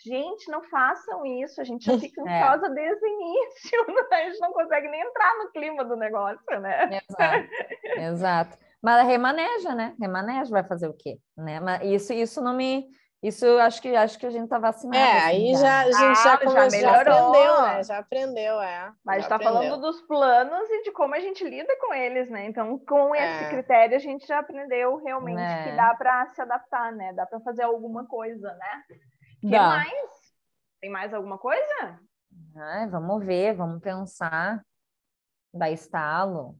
Gente, 0.03 0.51
não 0.51 0.61
façam 0.63 1.25
isso, 1.25 1.61
a 1.61 1.63
gente 1.63 1.85
já 1.85 1.97
fica 1.99 2.21
é. 2.21 2.23
ansiosa 2.23 2.67
é. 2.67 2.69
desde 2.69 3.05
o 3.05 3.07
início, 3.07 3.85
a 4.11 4.23
gente 4.23 4.39
não 4.39 4.51
consegue 4.51 4.87
nem 4.89 5.01
entrar 5.01 5.37
no 5.37 5.51
clima 5.51 5.85
do 5.85 5.95
negócio, 5.95 6.59
né? 6.59 7.01
Exato, 7.09 7.49
exato. 7.97 8.57
Mas 8.81 9.07
remaneja, 9.07 9.73
né? 9.73 9.95
Remaneja, 9.99 10.51
vai 10.51 10.63
fazer 10.63 10.87
o 10.87 10.93
quê? 10.93 11.17
Né? 11.35 11.59
Mas 11.59 11.81
isso, 11.83 12.13
isso 12.13 12.41
não 12.41 12.53
me 12.53 12.85
isso 13.23 13.45
acho 13.59 13.81
que 13.81 13.95
acho 13.95 14.19
que 14.19 14.25
a 14.25 14.29
gente 14.29 14.47
tá 14.47 14.59
vacinado. 14.59 14.97
É, 14.97 15.17
assim, 15.17 15.27
aí 15.27 15.55
já, 15.55 15.79
a 15.79 15.83
gente 15.85 16.23
já, 16.23 16.33
ah, 16.33 16.37
começou, 16.37 16.79
já, 16.79 17.01
aprendeu, 17.01 17.61
né? 17.61 17.83
Já 17.83 17.97
aprendeu, 17.97 18.61
é. 18.61 18.93
Mas 19.03 19.23
está 19.23 19.39
falando 19.39 19.81
dos 19.81 20.01
planos 20.01 20.69
e 20.69 20.83
de 20.83 20.91
como 20.91 21.15
a 21.15 21.19
gente 21.19 21.43
lida 21.43 21.75
com 21.79 21.93
eles, 21.93 22.29
né? 22.29 22.45
Então, 22.45 22.77
com 22.77 23.15
esse 23.15 23.45
é. 23.45 23.49
critério, 23.49 23.95
a 23.95 23.99
gente 23.99 24.27
já 24.27 24.39
aprendeu 24.39 24.97
realmente 24.97 25.41
é. 25.41 25.63
que 25.63 25.75
dá 25.75 25.95
para 25.95 26.27
se 26.33 26.41
adaptar, 26.41 26.91
né? 26.91 27.13
Dá 27.13 27.25
para 27.25 27.39
fazer 27.39 27.63
alguma 27.63 28.05
coisa, 28.05 28.53
né? 28.53 28.83
O 29.43 29.49
que 29.49 29.57
mais? 29.57 30.15
Tem 30.79 30.89
mais 30.89 31.13
alguma 31.13 31.37
coisa? 31.37 31.99
Ai, 32.55 32.87
vamos 32.87 33.25
ver, 33.25 33.55
vamos 33.55 33.81
pensar. 33.81 34.63
Da 35.53 35.71
estalo. 35.71 36.55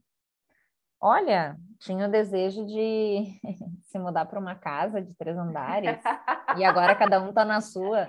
Olha, 1.07 1.55
tinha 1.77 2.07
o 2.07 2.09
desejo 2.09 2.65
de 2.65 3.25
se 3.85 3.99
mudar 3.99 4.25
para 4.25 4.39
uma 4.39 4.55
casa 4.55 4.99
de 4.99 5.13
três 5.13 5.37
andares 5.37 5.99
e 6.57 6.65
agora 6.65 6.95
cada 6.95 7.21
um 7.21 7.29
está 7.29 7.45
na 7.45 7.61
sua. 7.61 8.07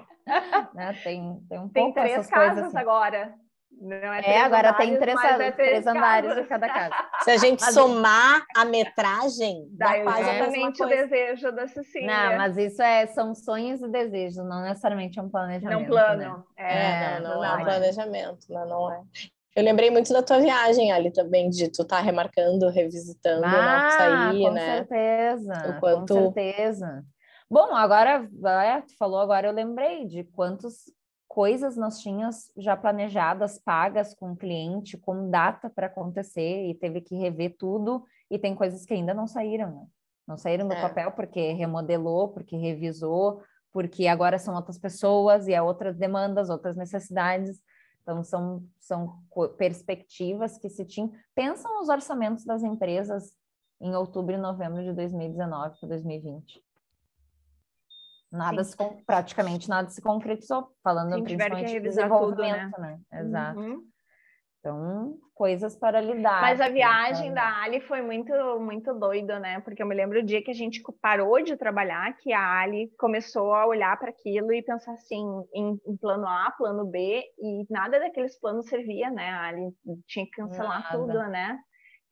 Né? 0.73 0.95
Tem, 1.05 1.39
tem 1.47 1.59
um 1.59 1.69
tem 1.69 1.83
pouco 1.85 2.01
três 2.01 2.13
essas 2.13 2.27
casas 2.27 2.55
coisas 2.55 2.69
assim. 2.69 2.79
agora. 2.79 3.35
Não 3.79 4.15
é, 4.15 4.23
é 4.25 4.41
agora 4.41 4.71
andares, 4.71 4.89
tem 4.89 4.99
três, 4.99 5.23
é 5.23 5.35
três, 5.35 5.55
três 5.55 5.87
andares 5.87 6.35
de 6.37 6.45
cada 6.45 6.67
casa. 6.67 6.95
Se 7.21 7.31
a 7.33 7.37
gente 7.37 7.63
somar 7.71 8.43
a 8.57 8.65
metragem, 8.65 9.69
dá 9.73 9.99
exatamente 9.99 10.83
o 10.83 10.89
desejo 10.89 11.53
da 11.53 11.69
Cecília. 11.69 12.07
Não, 12.07 12.39
mas 12.39 12.57
isso 12.57 12.81
é, 12.81 13.07
são 13.09 13.35
sonhos 13.35 13.83
e 13.83 13.89
desejos, 13.89 14.43
não 14.43 14.63
necessariamente 14.63 15.19
é 15.19 15.23
um 15.23 15.29
planejamento. 15.29 15.81
Não 15.81 15.87
plano. 15.87 16.39
Né? 16.39 16.43
É, 16.57 17.17
é, 17.17 17.21
não, 17.21 17.35
não, 17.35 17.45
é 17.45 17.55
um 17.57 17.65
planejamento, 17.65 18.47
não, 18.49 18.67
não 18.67 18.93
é. 18.93 19.03
Eu 19.57 19.65
lembrei 19.65 19.91
muito 19.91 20.13
da 20.13 20.23
tua 20.23 20.39
viagem 20.39 20.93
ali 20.93 21.11
também, 21.11 21.49
de 21.49 21.69
tu 21.69 21.81
estar 21.81 21.97
tá 21.97 22.03
remarcando, 22.03 22.69
revisitando 22.69 23.47
ah, 23.47 23.89
sair, 23.91 24.43
com 24.43 24.51
né? 24.51 24.77
certeza, 24.77 25.71
o 25.71 25.81
quanto... 25.81 26.15
com 26.15 26.33
certeza. 26.33 27.03
Bom, 27.51 27.75
agora, 27.75 28.29
é, 28.63 28.83
tu 28.83 28.95
falou 28.99 29.19
agora, 29.19 29.47
eu 29.47 29.53
lembrei 29.55 30.05
de 30.05 30.25
quantas 30.25 30.93
coisas 31.27 31.75
nós 31.75 32.01
tínhamos 32.01 32.53
já 32.55 32.77
planejadas, 32.77 33.59
pagas 33.59 34.15
com 34.15 34.33
o 34.33 34.37
cliente, 34.37 34.99
com 34.99 35.31
data 35.31 35.71
para 35.71 35.87
acontecer, 35.87 36.67
e 36.67 36.75
teve 36.75 37.01
que 37.01 37.17
rever 37.17 37.57
tudo, 37.59 38.05
e 38.31 38.39
tem 38.39 38.55
coisas 38.55 38.85
que 38.85 38.93
ainda 38.93 39.15
não 39.15 39.27
saíram, 39.27 39.71
né? 39.71 39.87
Não 40.29 40.37
saíram 40.37 40.69
do 40.69 40.75
é. 40.75 40.83
papel 40.83 41.13
porque 41.13 41.53
remodelou, 41.53 42.29
porque 42.29 42.57
revisou, 42.57 43.41
porque 43.73 44.07
agora 44.07 44.39
são 44.39 44.55
outras 44.55 44.79
pessoas 44.79 45.47
e 45.49 45.55
é 45.55 45.63
outras 45.63 45.97
demandas, 45.97 46.51
outras 46.51 46.77
necessidades. 46.77 47.59
Então, 48.07 48.23
são, 48.23 48.65
são 48.79 49.21
perspectivas 49.59 50.57
que 50.57 50.71
se 50.71 50.85
tinham. 50.85 51.11
Pensam 51.35 51.83
os 51.83 51.89
orçamentos 51.89 52.45
das 52.45 52.63
empresas 52.63 53.37
em 53.81 53.97
outubro 53.97 54.33
e 54.33 54.39
novembro 54.39 54.81
de 54.85 54.93
2019 54.93 55.77
para 55.81 55.89
2020. 55.89 56.63
Nada 58.31 58.63
se, 58.63 58.77
praticamente 59.05 59.69
nada 59.69 59.89
se 59.89 60.01
concretizou, 60.01 60.71
falando 60.85 61.15
Sim, 61.15 61.25
principalmente 61.25 61.73
de 61.73 61.81
desenvolvimento, 61.81 62.71
tudo, 62.71 62.81
né? 62.81 63.01
né? 63.11 63.21
Exato. 63.21 63.59
Uhum. 63.59 63.89
Então, 64.67 65.17
coisas 65.33 65.77
para 65.77 66.01
lidar. 66.01 66.41
Mas 66.41 66.61
a 66.61 66.69
viagem 66.69 67.33
da 67.33 67.63
Ali 67.63 67.81
foi 67.83 68.03
muito, 68.03 68.33
muito 68.59 68.93
doida, 68.95 69.39
né? 69.39 69.61
Porque 69.61 69.81
eu 69.81 69.87
me 69.87 69.95
lembro 69.95 70.19
o 70.19 70.25
dia 70.25 70.43
que 70.43 70.51
a 70.51 70.55
gente 70.55 70.83
parou 71.01 71.41
de 71.41 71.57
trabalhar, 71.57 72.17
que 72.17 72.33
a 72.33 72.59
Ali 72.59 72.91
começou 72.99 73.55
a 73.55 73.65
olhar 73.65 73.97
para 73.97 74.11
aquilo 74.11 74.53
e 74.53 74.63
pensar 74.63 74.95
assim, 74.95 75.25
em, 75.55 75.81
em, 75.87 75.97
plano 75.97 76.27
A, 76.27 76.53
plano 76.59 76.85
B, 76.85 77.23
e 77.39 77.65
nada 77.71 78.01
daqueles 78.01 78.37
planos 78.41 78.67
servia, 78.67 79.09
né? 79.09 79.31
A 79.31 79.47
Ali 79.47 79.73
tinha 80.09 80.27
que 80.27 80.33
cancelar 80.33 80.83
nada. 80.83 80.99
tudo, 80.99 81.19
né? 81.29 81.57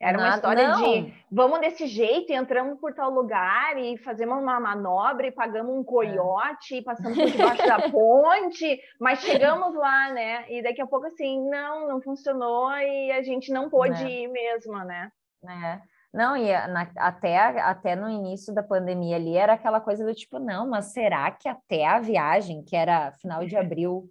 Era 0.00 0.18
uma 0.18 0.34
história 0.34 0.68
não. 0.68 0.82
de 0.82 1.14
vamos 1.30 1.60
desse 1.60 1.86
jeito, 1.86 2.32
entramos 2.32 2.78
por 2.78 2.92
tal 2.92 3.10
lugar 3.10 3.78
e 3.78 3.96
fazemos 3.98 4.38
uma 4.38 4.60
manobra 4.60 5.26
e 5.26 5.32
pagamos 5.32 5.74
um 5.74 5.84
coiote 5.84 6.74
é. 6.74 6.78
e 6.78 6.82
passamos 6.82 7.16
por 7.16 7.26
debaixo 7.30 7.66
da 7.66 7.90
ponte, 7.90 8.80
mas 9.00 9.20
chegamos 9.20 9.74
lá, 9.74 10.12
né? 10.12 10.50
E 10.50 10.62
daqui 10.62 10.82
a 10.82 10.86
pouco 10.86 11.06
assim, 11.06 11.48
não, 11.48 11.88
não 11.88 12.02
funcionou 12.02 12.70
e 12.72 13.12
a 13.12 13.22
gente 13.22 13.52
não 13.52 13.70
pôde 13.70 14.02
é. 14.04 14.24
ir 14.24 14.28
mesmo, 14.28 14.76
né? 14.84 15.10
É. 15.48 15.80
Não, 16.12 16.36
e 16.36 16.52
na, 16.68 16.88
até, 16.96 17.38
até 17.38 17.96
no 17.96 18.08
início 18.08 18.54
da 18.54 18.62
pandemia 18.62 19.16
ali 19.16 19.36
era 19.36 19.54
aquela 19.54 19.80
coisa 19.80 20.04
do 20.04 20.14
tipo, 20.14 20.38
não, 20.38 20.68
mas 20.68 20.92
será 20.92 21.30
que 21.32 21.48
até 21.48 21.86
a 21.86 21.98
viagem, 21.98 22.62
que 22.62 22.76
era 22.76 23.10
final 23.12 23.44
de 23.44 23.56
abril, 23.58 24.08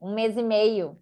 um 0.00 0.14
mês 0.14 0.36
e 0.36 0.42
meio, 0.42 0.98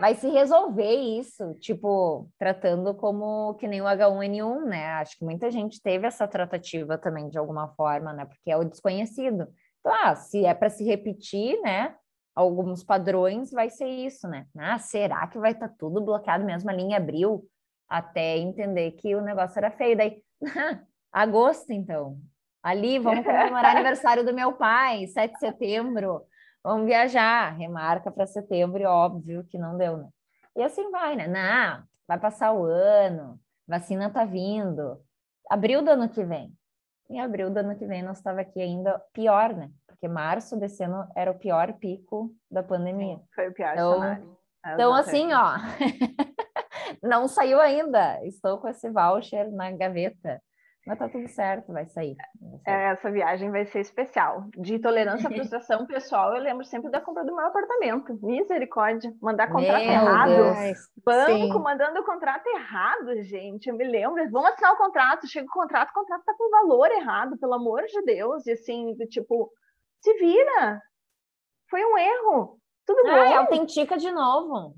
vai 0.00 0.14
se 0.14 0.28
resolver 0.30 0.94
isso, 0.94 1.54
tipo, 1.60 2.30
tratando 2.38 2.94
como 2.94 3.54
que 3.54 3.68
nem 3.68 3.82
o 3.82 3.84
H1N1, 3.84 4.64
né? 4.64 4.86
Acho 4.94 5.18
que 5.18 5.24
muita 5.24 5.50
gente 5.50 5.80
teve 5.82 6.06
essa 6.06 6.26
tratativa 6.26 6.96
também 6.96 7.28
de 7.28 7.36
alguma 7.36 7.68
forma, 7.74 8.12
né? 8.14 8.24
Porque 8.24 8.50
é 8.50 8.56
o 8.56 8.64
desconhecido. 8.64 9.46
Então, 9.78 9.92
ah, 10.02 10.16
se 10.16 10.44
é 10.46 10.54
para 10.54 10.70
se 10.70 10.84
repetir, 10.84 11.60
né? 11.60 11.94
Alguns 12.34 12.82
padrões, 12.82 13.50
vai 13.50 13.68
ser 13.68 13.88
isso, 13.88 14.26
né? 14.26 14.46
Ah, 14.56 14.78
será 14.78 15.26
que 15.26 15.38
vai 15.38 15.52
estar 15.52 15.68
tá 15.68 15.74
tudo 15.78 16.00
bloqueado 16.00 16.44
mesmo 16.44 16.70
ali 16.70 16.82
em 16.82 16.94
abril? 16.94 17.44
Até 17.86 18.38
entender 18.38 18.92
que 18.92 19.14
o 19.14 19.20
negócio 19.20 19.58
era 19.58 19.70
feio. 19.70 19.98
Daí, 19.98 20.22
agosto, 21.12 21.72
então. 21.72 22.18
Ali, 22.62 22.98
vamos 22.98 23.24
comemorar 23.24 23.72
aniversário 23.76 24.24
do 24.24 24.32
meu 24.32 24.54
pai, 24.54 25.06
7 25.08 25.34
de 25.34 25.38
setembro 25.40 26.24
vamos 26.62 26.86
viajar, 26.86 27.56
remarca 27.56 28.10
para 28.10 28.26
setembro 28.26 28.80
e 28.80 28.86
óbvio 28.86 29.44
que 29.44 29.58
não 29.58 29.76
deu, 29.76 29.96
né? 29.96 30.08
E 30.56 30.62
assim 30.62 30.90
vai, 30.90 31.16
né? 31.16 31.26
Não, 31.26 31.84
vai 32.06 32.18
passar 32.18 32.52
o 32.52 32.64
ano, 32.64 33.40
vacina 33.66 34.10
tá 34.10 34.24
vindo, 34.24 35.00
abril 35.48 35.82
do 35.82 35.90
ano 35.90 36.08
que 36.08 36.24
vem. 36.24 36.52
Em 37.08 37.20
abril 37.20 37.50
do 37.50 37.58
ano 37.58 37.76
que 37.76 37.86
vem 37.86 38.02
nós 38.02 38.18
estava 38.18 38.40
aqui 38.40 38.60
ainda 38.60 39.00
pior, 39.12 39.54
né? 39.54 39.70
Porque 39.86 40.06
março 40.06 40.56
desse 40.56 40.82
ano 40.84 41.08
era 41.14 41.30
o 41.30 41.38
pior 41.38 41.72
pico 41.74 42.34
da 42.50 42.62
pandemia. 42.62 43.16
Sim, 43.16 43.24
foi 43.34 43.48
o 43.48 43.54
pior 43.54 43.72
então, 43.72 43.94
cenário. 43.94 44.38
Então, 44.66 44.94
assim, 44.94 45.32
ó, 45.32 45.54
não 47.02 47.26
saiu 47.26 47.60
ainda. 47.60 48.24
Estou 48.24 48.58
com 48.58 48.68
esse 48.68 48.90
voucher 48.90 49.50
na 49.50 49.70
gaveta. 49.72 50.40
Mas 50.86 50.98
tá 50.98 51.08
tudo 51.08 51.28
certo, 51.28 51.72
vai 51.72 51.86
sair. 51.86 52.16
vai 52.40 52.58
sair. 52.58 52.62
É, 52.66 52.92
essa 52.92 53.10
viagem 53.10 53.50
vai 53.50 53.66
ser 53.66 53.80
especial. 53.80 54.46
De 54.56 54.78
tolerância 54.78 55.28
à 55.28 55.30
frustração 55.32 55.86
pessoal, 55.86 56.34
eu 56.34 56.42
lembro 56.42 56.64
sempre 56.64 56.90
da 56.90 57.00
compra 57.00 57.24
do 57.24 57.34
meu 57.34 57.46
apartamento. 57.46 58.18
Misericórdia. 58.22 59.12
Mandar 59.20 59.52
contrato 59.52 59.84
meu 59.84 59.92
errado. 59.92 60.30
Deus. 60.30 60.78
Banco 61.04 61.52
Sim. 61.52 61.62
mandando 61.62 62.00
o 62.00 62.04
contrato 62.04 62.46
errado, 62.46 63.22
gente. 63.22 63.68
Eu 63.68 63.76
me 63.76 63.84
lembro. 63.84 64.28
Vamos 64.30 64.52
assinar 64.52 64.72
o 64.72 64.78
contrato. 64.78 65.28
Chega 65.28 65.46
o 65.46 65.52
contrato, 65.52 65.90
o 65.90 65.94
contrato 65.94 66.24
tá 66.24 66.34
com 66.36 66.50
valor 66.50 66.90
errado, 66.90 67.38
pelo 67.38 67.54
amor 67.54 67.84
de 67.84 68.02
Deus. 68.02 68.46
E 68.46 68.52
assim, 68.52 68.94
do 68.96 69.06
tipo, 69.06 69.50
se 70.00 70.14
vira. 70.14 70.80
Foi 71.68 71.84
um 71.84 71.98
erro. 71.98 72.58
Tudo 72.86 73.06
ah, 73.06 73.24
bom. 73.24 73.38
autentica 73.38 73.96
de 73.98 74.10
novo. 74.10 74.74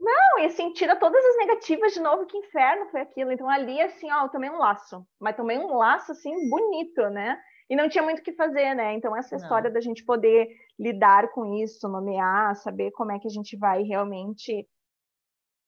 Não, 0.00 0.38
e 0.38 0.46
assim, 0.46 0.72
tira 0.72 0.96
todas 0.96 1.22
as 1.22 1.36
negativas 1.36 1.92
de 1.92 2.00
novo, 2.00 2.24
que 2.24 2.38
inferno 2.38 2.86
foi 2.90 3.02
aquilo. 3.02 3.30
Então 3.30 3.48
ali, 3.48 3.80
assim, 3.82 4.10
ó, 4.10 4.24
eu 4.24 4.30
tomei 4.30 4.48
um 4.48 4.56
laço, 4.56 5.06
mas 5.20 5.36
tomei 5.36 5.58
um 5.58 5.76
laço, 5.76 6.12
assim, 6.12 6.48
bonito, 6.48 7.02
né? 7.10 7.38
E 7.68 7.76
não 7.76 7.88
tinha 7.88 8.02
muito 8.02 8.20
o 8.20 8.22
que 8.22 8.32
fazer, 8.32 8.74
né? 8.74 8.94
Então 8.94 9.14
essa 9.14 9.36
não. 9.36 9.42
história 9.42 9.70
da 9.70 9.80
gente 9.80 10.04
poder 10.04 10.48
lidar 10.78 11.28
com 11.32 11.54
isso, 11.54 11.86
nomear, 11.86 12.56
saber 12.56 12.90
como 12.92 13.12
é 13.12 13.18
que 13.18 13.28
a 13.28 13.30
gente 13.30 13.56
vai 13.58 13.82
realmente 13.82 14.66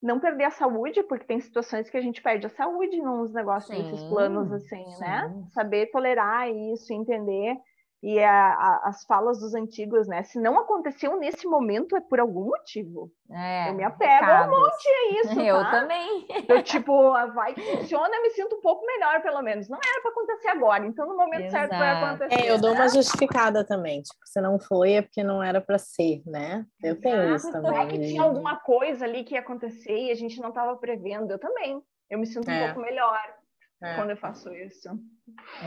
não 0.01 0.19
perder 0.19 0.45
a 0.45 0.51
saúde, 0.51 1.01
porque 1.03 1.25
tem 1.25 1.39
situações 1.39 1.89
que 1.89 1.95
a 1.95 2.01
gente 2.01 2.21
perde 2.21 2.45
a 2.45 2.49
saúde 2.49 3.01
nos 3.01 3.31
negócios 3.31 3.73
sim, 3.73 3.83
desses 3.83 4.03
planos, 4.09 4.51
assim, 4.51 4.83
né? 4.83 4.93
sim. 4.97 5.01
né? 5.01 5.47
Saber 5.53 5.91
tolerar 5.91 6.49
isso, 6.49 6.91
entender 6.91 7.55
e 8.03 8.19
a, 8.19 8.29
a, 8.33 8.81
as 8.89 9.05
falas 9.05 9.39
dos 9.39 9.55
antigos, 9.55 10.09
né? 10.09 10.23
Se 10.23 10.37
não 10.37 10.59
aconteceu 10.59 11.17
nesse 11.17 11.47
momento, 11.47 11.95
é 11.95 12.01
por 12.01 12.19
algum 12.19 12.43
motivo. 12.47 13.09
É, 13.31 13.69
eu 13.69 13.75
me 13.75 13.83
apego 13.85 14.25
a 14.25 14.45
um 14.45 14.49
monte 14.49 14.87
a 14.89 15.21
isso. 15.21 15.39
Eu 15.41 15.59
tá? 15.59 15.71
também. 15.71 16.27
Eu, 16.49 16.61
tipo, 16.61 17.13
ah, 17.13 17.27
vai 17.27 17.53
que 17.53 17.61
funciona, 17.61 18.21
me 18.21 18.29
sinto 18.31 18.57
um 18.57 18.61
pouco 18.61 18.85
melhor, 18.85 19.21
pelo 19.21 19.41
menos. 19.41 19.69
Não 19.69 19.77
era 19.77 20.01
para 20.01 20.11
acontecer 20.11 20.49
agora, 20.49 20.85
então 20.85 21.07
no 21.07 21.15
momento 21.15 21.45
Exato. 21.45 21.69
certo 21.69 21.79
vai 21.79 21.91
acontecer. 21.91 22.45
É, 22.45 22.51
eu 22.51 22.59
dou 22.59 22.71
né? 22.71 22.75
uma 22.81 22.89
justificada 22.89 23.63
também. 23.63 24.01
Tipo, 24.01 24.19
se 24.25 24.41
não 24.41 24.59
foi, 24.59 24.93
é 24.95 25.01
porque 25.01 25.23
não 25.23 25.41
era 25.41 25.61
para 25.61 25.77
ser, 25.77 26.21
né? 26.25 26.65
Eu 26.83 26.99
tenho 26.99 27.33
isso 27.33 27.49
também. 27.53 27.79
É 27.79 27.87
que 27.87 27.99
tinha 27.99 28.21
alguma 28.21 28.57
coisa 28.57 29.05
ali 29.05 29.23
que 29.23 29.35
ia 29.35 29.39
acontecer 29.39 29.97
e 29.97 30.11
a 30.11 30.15
gente 30.15 30.41
não 30.41 30.49
estava 30.49 30.75
prevendo. 30.75 31.31
Eu 31.31 31.39
também. 31.39 31.81
Eu 32.09 32.19
me 32.19 32.25
sinto 32.25 32.49
é. 32.49 32.63
um 32.63 32.65
pouco 32.65 32.81
melhor 32.81 33.17
é. 33.83 33.95
quando 33.95 34.11
eu 34.11 34.17
faço 34.17 34.53
isso. 34.53 34.89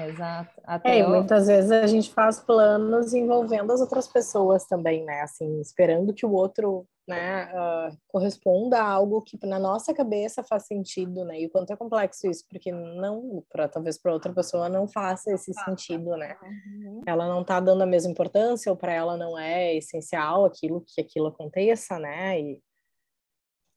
Exato. 0.09 0.61
Até 0.65 0.99
é, 0.99 1.03
eu... 1.03 1.09
muitas 1.11 1.47
vezes 1.47 1.71
a 1.71 1.87
gente 1.87 2.11
faz 2.11 2.41
planos 2.41 3.15
envolvendo 3.15 3.73
as 3.73 3.81
outras 3.81 4.09
pessoas 4.09 4.67
também, 4.67 5.05
né? 5.05 5.21
Assim, 5.21 5.61
esperando 5.61 6.13
que 6.15 6.25
o 6.25 6.33
outro, 6.33 6.87
né, 7.07 7.47
uh, 7.53 7.97
corresponda 8.09 8.79
a 8.79 8.89
algo 8.89 9.23
que 9.23 9.39
na 9.47 9.59
nossa 9.59 9.95
cabeça 9.95 10.43
faz 10.43 10.67
sentido, 10.67 11.25
né? 11.25 11.41
E 11.41 11.47
o 11.47 11.51
quanto 11.51 11.73
é 11.73 11.77
complexo 11.77 12.27
isso, 12.27 12.45
porque 12.51 12.73
não, 12.73 13.45
para 13.51 13.69
talvez 13.69 13.99
para 13.99 14.13
outra 14.13 14.33
pessoa 14.33 14.69
não 14.69 14.89
faça 14.89 15.33
esse 15.33 15.53
sentido, 15.53 16.17
né? 16.17 16.37
Uhum. 16.43 17.03
Ela 17.07 17.29
não 17.29 17.45
tá 17.45 17.61
dando 17.61 17.83
a 17.83 17.87
mesma 17.87 18.11
importância 18.11 18.71
ou 18.71 18.77
para 18.77 18.93
ela 18.93 19.17
não 19.17 19.39
é 19.39 19.75
essencial 19.75 20.45
aquilo 20.45 20.85
que 20.87 21.01
aquilo 21.01 21.29
aconteça, 21.29 21.99
né? 21.99 22.41
E 22.41 22.61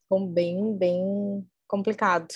ficou 0.03 0.27
bem, 0.27 0.75
bem 0.75 1.48
complicado. 1.67 2.27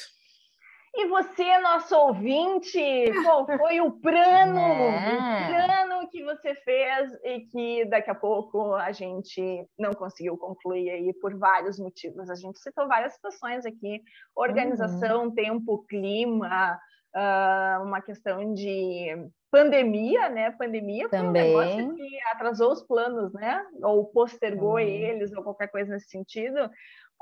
E 0.96 1.08
você, 1.08 1.58
nosso 1.60 1.96
ouvinte, 1.96 3.12
qual 3.24 3.48
foi 3.58 3.82
o 3.82 3.92
plano, 3.92 4.60
é. 4.60 5.42
o 5.42 5.56
plano 5.56 6.10
que 6.10 6.24
você 6.24 6.54
fez 6.54 7.12
e 7.24 7.42
que 7.42 7.86
daqui 7.86 8.12
a 8.12 8.16
pouco 8.16 8.76
a 8.76 8.92
gente 8.92 9.68
não 9.78 9.92
conseguiu 9.94 10.38
concluir 10.38 10.92
aí 10.92 11.14
por 11.14 11.36
vários 11.36 11.80
motivos. 11.80 12.30
A 12.30 12.36
gente 12.36 12.60
citou 12.60 12.88
várias 12.88 13.14
situações 13.14 13.66
aqui: 13.66 14.04
organização, 14.36 15.26
uhum. 15.26 15.34
tempo, 15.34 15.84
clima, 15.88 16.80
uh, 17.16 17.84
uma 17.84 18.00
questão 18.00 18.54
de 18.54 19.08
pandemia, 19.50 20.30
né? 20.30 20.52
Pandemia 20.52 21.10
foi 21.10 21.20
Também. 21.20 21.56
um 21.56 21.60
negócio 21.60 21.96
que 21.96 22.22
atrasou 22.32 22.72
os 22.72 22.84
planos, 22.84 23.34
né? 23.34 23.66
Ou 23.82 24.06
postergou 24.06 24.80
eles, 24.80 25.34
ou 25.34 25.44
qualquer 25.44 25.70
coisa 25.70 25.92
nesse 25.92 26.10
sentido 26.10 26.70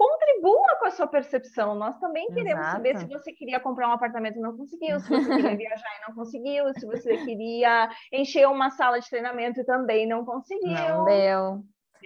contribua 0.02 0.78
com 0.80 0.86
a 0.88 0.92
sua 0.92 1.06
percepção. 1.06 1.76
Nós 1.76 1.98
também 2.00 2.28
queremos 2.30 2.62
Exato. 2.62 2.72
saber 2.72 2.98
se 2.98 3.06
você 3.06 3.32
queria 3.32 3.60
comprar 3.60 3.88
um 3.88 3.92
apartamento 3.92 4.38
e 4.38 4.42
não 4.42 4.58
conseguiu, 4.58 5.00
se 5.00 5.10
você 5.10 5.30
queria 5.30 5.56
viajar 5.56 5.90
e 6.00 6.08
não 6.08 6.16
conseguiu, 6.16 6.74
se 6.74 6.86
você 6.88 7.18
queria 7.18 7.90
encher 8.12 8.48
uma 8.48 8.72
sala 8.72 9.00
de 9.00 9.08
treinamento 9.08 9.60
e 9.60 9.64
também 9.64 10.08
não 10.08 10.26
conseguiu. 10.26 10.72
Não 10.72 11.06
deu. 11.06 11.64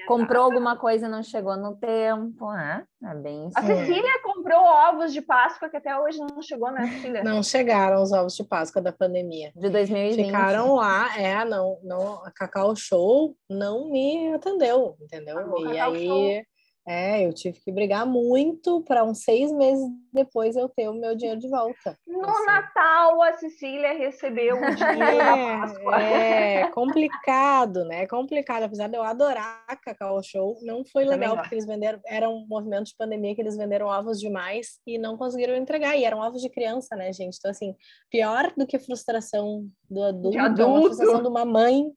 Comprou 0.08 0.44
alguma 0.44 0.76
coisa 0.76 1.08
e 1.08 1.10
não 1.10 1.24
chegou 1.24 1.56
no 1.56 1.78
tempo, 1.78 2.52
né? 2.52 2.86
É 3.02 3.16
bem 3.16 3.50
A 3.56 3.62
Cecília 3.62 4.22
comprou 4.22 4.60
ovos 4.60 5.14
de 5.14 5.22
Páscoa 5.22 5.70
que 5.70 5.78
até 5.78 5.98
hoje 5.98 6.20
não 6.20 6.42
chegou, 6.42 6.70
né, 6.70 6.86
Cecília? 6.88 7.24
Não 7.24 7.42
chegaram 7.42 8.04
os 8.04 8.12
ovos 8.12 8.36
de 8.36 8.44
Páscoa 8.44 8.82
da 8.82 8.92
pandemia. 8.92 9.54
De 9.56 9.70
2020. 9.70 10.26
Ficaram 10.26 10.76
lá, 10.76 11.18
é, 11.18 11.46
não, 11.46 11.80
não, 11.82 12.26
a 12.26 12.32
Cacau 12.32 12.76
Show 12.76 13.38
não 13.50 13.90
me 13.90 14.34
atendeu, 14.34 14.98
entendeu? 15.00 15.38
e 15.60 15.80
aí 15.80 16.08
Show. 16.08 16.55
É, 16.88 17.26
eu 17.26 17.34
tive 17.34 17.60
que 17.60 17.72
brigar 17.72 18.06
muito 18.06 18.84
para 18.84 19.04
uns 19.04 19.24
seis 19.24 19.52
meses 19.52 19.84
depois 20.14 20.56
eu 20.56 20.70
ter 20.70 20.88
o 20.88 20.94
meu 20.94 21.16
dinheiro 21.16 21.40
de 21.40 21.50
volta. 21.50 21.98
No 22.06 22.30
assim. 22.30 22.46
Natal, 22.46 23.24
a 23.24 23.34
Cecília 23.34 23.94
recebeu 23.94 24.56
o 24.56 24.76
dinheiro 24.76 26.00
é, 26.00 26.62
É 26.62 26.70
complicado, 26.72 27.84
né? 27.86 28.04
É 28.04 28.08
complicado. 28.08 28.64
Apesar 28.64 28.88
de 28.88 28.96
eu 28.96 29.02
adorar 29.02 29.64
a 29.68 29.76
Cacau 29.76 30.22
Show, 30.24 30.60
não 30.62 30.86
foi 30.86 31.06
legal, 31.06 31.36
porque 31.36 31.56
eles 31.56 31.66
venderam, 31.66 32.00
era 32.06 32.30
um 32.30 32.46
movimento 32.48 32.86
de 32.86 32.96
pandemia 32.96 33.34
que 33.34 33.42
eles 33.42 33.58
venderam 33.58 33.88
ovos 33.88 34.20
demais 34.20 34.80
e 34.86 35.00
não 35.00 35.18
conseguiram 35.18 35.56
entregar. 35.56 35.98
E 35.98 36.06
eram 36.06 36.20
ovos 36.20 36.42
de 36.42 36.50
criança, 36.50 36.96
né, 36.96 37.12
gente? 37.12 37.38
Então, 37.38 37.50
assim, 37.50 37.76
pior 38.12 38.54
do 38.56 38.68
que 38.68 38.78
frustração 38.78 39.68
do 39.90 40.04
adulto, 40.04 40.32
de 40.32 40.38
adulto. 40.38 40.62
é 40.62 40.66
uma 40.66 40.82
frustração 40.82 41.22
de 41.24 41.28
uma 41.28 41.46
mãe 41.46 41.92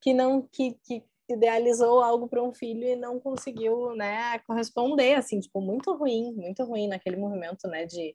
que 0.00 0.12
não 0.12 0.42
que, 0.42 0.76
que 0.84 1.04
idealizou 1.28 2.00
algo 2.00 2.28
para 2.28 2.42
um 2.42 2.52
filho 2.52 2.84
e 2.84 2.96
não 2.96 3.18
conseguiu, 3.18 3.94
né, 3.94 4.38
corresponder, 4.40 5.14
assim, 5.14 5.40
tipo, 5.40 5.60
muito 5.60 5.94
ruim, 5.94 6.32
muito 6.34 6.64
ruim 6.64 6.88
naquele 6.88 7.16
movimento, 7.16 7.68
né, 7.68 7.86
de, 7.86 8.14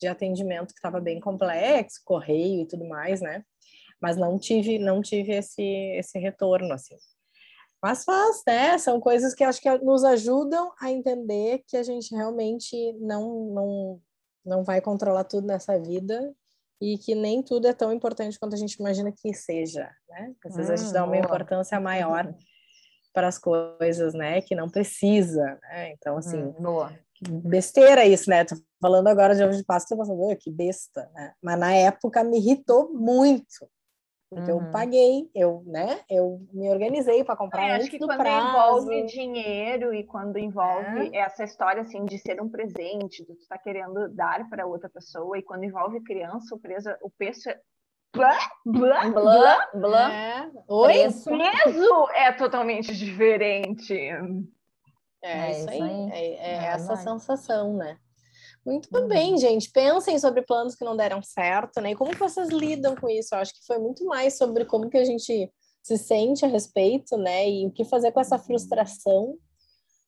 de 0.00 0.08
atendimento 0.08 0.68
que 0.68 0.78
estava 0.78 1.00
bem 1.00 1.20
complexo, 1.20 2.00
correio 2.04 2.62
e 2.62 2.66
tudo 2.66 2.86
mais, 2.88 3.20
né, 3.20 3.44
mas 4.00 4.16
não 4.16 4.38
tive, 4.38 4.78
não 4.78 5.00
tive 5.00 5.32
esse, 5.32 5.62
esse 5.62 6.18
retorno, 6.18 6.72
assim. 6.72 6.96
Mas 7.82 8.04
faz, 8.04 8.42
né, 8.46 8.78
são 8.78 9.00
coisas 9.00 9.34
que 9.34 9.44
acho 9.44 9.60
que 9.60 9.70
nos 9.78 10.02
ajudam 10.02 10.72
a 10.80 10.90
entender 10.90 11.62
que 11.66 11.76
a 11.76 11.82
gente 11.82 12.14
realmente 12.14 12.92
não, 12.94 13.46
não, 13.52 14.02
não 14.44 14.64
vai 14.64 14.80
controlar 14.80 15.24
tudo 15.24 15.46
nessa 15.46 15.78
vida 15.78 16.34
e 16.80 16.98
que 16.98 17.14
nem 17.14 17.42
tudo 17.42 17.66
é 17.66 17.72
tão 17.72 17.92
importante 17.92 18.38
quanto 18.38 18.54
a 18.54 18.58
gente 18.58 18.74
imagina 18.74 19.12
que 19.12 19.32
seja, 19.34 19.90
né? 20.08 20.34
Às 20.44 20.56
vezes 20.56 20.70
hum, 20.70 20.74
a 20.74 20.76
gente 20.76 20.92
dá 20.92 21.04
uma 21.04 21.12
boa. 21.12 21.24
importância 21.24 21.80
maior 21.80 22.34
para 23.12 23.28
as 23.28 23.38
coisas, 23.38 24.12
né? 24.12 24.42
Que 24.42 24.54
não 24.54 24.68
precisa, 24.68 25.58
né? 25.62 25.92
Então, 25.92 26.18
assim, 26.18 26.36
hum, 26.36 26.52
boa. 26.60 26.92
besteira 27.44 28.04
isso, 28.04 28.28
né? 28.28 28.44
Tô 28.44 28.56
falando 28.80 29.08
agora 29.08 29.34
de 29.34 29.42
ovo 29.42 29.56
de 29.56 29.64
Páscoa, 29.64 29.96
tô 29.96 30.02
pensando, 30.02 30.36
que 30.36 30.50
besta, 30.50 31.10
né? 31.14 31.32
Mas 31.42 31.58
na 31.58 31.72
época 31.72 32.22
me 32.22 32.38
irritou 32.38 32.92
muito. 32.92 33.68
Porque 34.28 34.50
uhum. 34.50 34.64
eu 34.64 34.70
paguei, 34.72 35.30
eu, 35.32 35.62
né? 35.66 36.00
Eu 36.10 36.40
me 36.52 36.68
organizei 36.68 37.22
para 37.22 37.36
comprar 37.36 37.62
é, 37.62 37.76
acho 37.76 37.88
que 37.88 37.98
quando 37.98 38.18
prazo. 38.18 38.48
envolve 38.48 39.06
dinheiro 39.06 39.94
e 39.94 40.02
quando 40.02 40.36
envolve 40.36 41.10
é. 41.14 41.18
essa 41.18 41.44
história 41.44 41.82
assim 41.82 42.04
de 42.04 42.18
ser 42.18 42.42
um 42.42 42.48
presente, 42.48 43.24
de 43.24 43.34
tu 43.34 43.42
estar 43.42 43.56
tá 43.56 43.62
querendo 43.62 44.08
dar 44.08 44.48
para 44.50 44.66
outra 44.66 44.90
pessoa 44.90 45.38
e 45.38 45.42
quando 45.42 45.62
envolve 45.62 46.02
criança, 46.02 46.56
o 46.56 46.58
preço, 46.58 46.88
o 47.02 47.10
preço 47.10 47.48
é 47.48 47.60
blá, 48.12 48.36
blá, 48.64 49.10
blá, 49.10 49.70
blá. 49.74 50.12
É. 50.12 50.50
Oi? 50.68 51.06
O 51.06 51.38
peso 51.38 52.08
é 52.12 52.32
totalmente 52.32 52.96
diferente. 52.96 53.94
É, 55.22 55.38
é 55.38 55.50
isso 55.52 55.70
aí. 55.70 56.10
É, 56.10 56.18
é, 56.18 56.50
é 56.50 56.64
essa 56.66 56.96
sensação, 56.96 57.76
né? 57.76 57.96
Muito 58.66 58.88
uhum. 58.92 59.06
bem, 59.06 59.38
gente. 59.38 59.70
Pensem 59.70 60.18
sobre 60.18 60.42
planos 60.42 60.74
que 60.74 60.84
não 60.84 60.96
deram 60.96 61.22
certo, 61.22 61.80
né? 61.80 61.92
E 61.92 61.94
como 61.94 62.10
que 62.10 62.18
vocês 62.18 62.48
lidam 62.48 62.96
com 62.96 63.08
isso? 63.08 63.34
Eu 63.34 63.38
acho 63.38 63.54
que 63.54 63.64
foi 63.64 63.78
muito 63.78 64.04
mais 64.04 64.36
sobre 64.36 64.64
como 64.64 64.90
que 64.90 64.98
a 64.98 65.04
gente 65.04 65.52
se 65.82 65.96
sente 65.96 66.44
a 66.44 66.48
respeito, 66.48 67.16
né? 67.16 67.48
E 67.48 67.66
o 67.66 67.70
que 67.70 67.84
fazer 67.84 68.10
com 68.10 68.20
essa 68.20 68.38
frustração, 68.38 69.38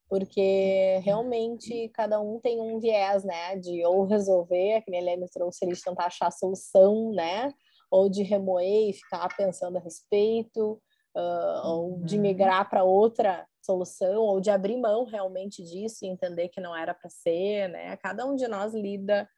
porque 0.09 0.99
realmente 1.05 1.89
cada 1.95 2.21
um 2.21 2.41
tem 2.41 2.61
um 2.61 2.81
viés, 2.81 3.23
né? 3.23 3.55
De 3.57 3.85
ou 3.87 4.05
resolver, 4.05 4.83
que 4.83 4.91
nem 4.91 5.01
a 5.01 5.03
Helene 5.05 5.31
trouxe, 5.33 5.65
eles 5.65 5.81
tentar 5.81 6.07
achar 6.07 6.27
a 6.27 6.33
solução, 6.33 7.13
né? 7.13 7.55
ou 7.91 8.09
de 8.09 8.23
remoer 8.23 8.91
e 8.91 8.93
ficar 8.93 9.29
pensando 9.37 9.79
a 9.79 9.81
respeito, 9.81 10.81
uh, 11.17 11.67
ou 11.67 12.01
de 12.05 12.17
uhum. 12.17 12.23
migrar 12.23 12.69
para 12.69 12.85
outra 12.85 13.47
solução, 13.63 14.23
ou 14.23 14.41
de 14.41 14.51
abrir 14.51 14.77
mão 14.79 15.05
realmente 15.05 15.63
disso 15.63 16.05
e 16.05 16.09
entender 16.09 16.49
que 16.49 16.61
não 16.61 16.75
era 16.75 16.95
para 16.95 17.11
ser, 17.11 17.69
né? 17.69 17.97
Cada 17.99 18.25
um 18.25 18.35
de 18.35 18.49
nós 18.49 18.75
lida 18.75 19.29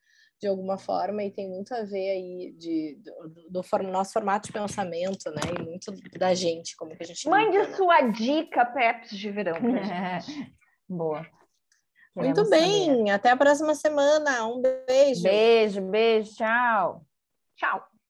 de 0.40 0.46
alguma 0.46 0.78
forma 0.78 1.22
e 1.22 1.30
tem 1.30 1.48
muito 1.48 1.74
a 1.74 1.82
ver 1.82 2.10
aí 2.10 2.52
de, 2.56 2.98
do, 3.04 3.50
do, 3.50 3.62
do 3.62 3.82
nosso 3.88 4.12
formato 4.12 4.46
de 4.46 4.52
pensamento, 4.52 5.30
né? 5.30 5.42
E 5.58 5.62
muito 5.62 5.92
da 6.18 6.32
gente, 6.32 6.74
como 6.76 6.96
que 6.96 7.02
a 7.02 7.06
gente 7.06 7.28
Mande 7.28 7.58
lida, 7.58 7.68
né? 7.68 7.76
sua 7.76 8.02
né? 8.02 8.12
dica, 8.12 8.64
Peps 8.64 9.10
de 9.10 9.30
verão. 9.30 9.56
Boa. 10.88 11.26
Queremos 12.14 12.38
muito 12.38 12.50
bem, 12.50 12.96
saber. 12.96 13.10
até 13.10 13.30
a 13.30 13.36
próxima 13.36 13.74
semana. 13.74 14.46
Um 14.46 14.60
beijo. 14.60 15.22
Beijo, 15.22 15.82
beijo, 15.82 16.34
tchau. 16.34 17.06
Tchau. 17.56 17.89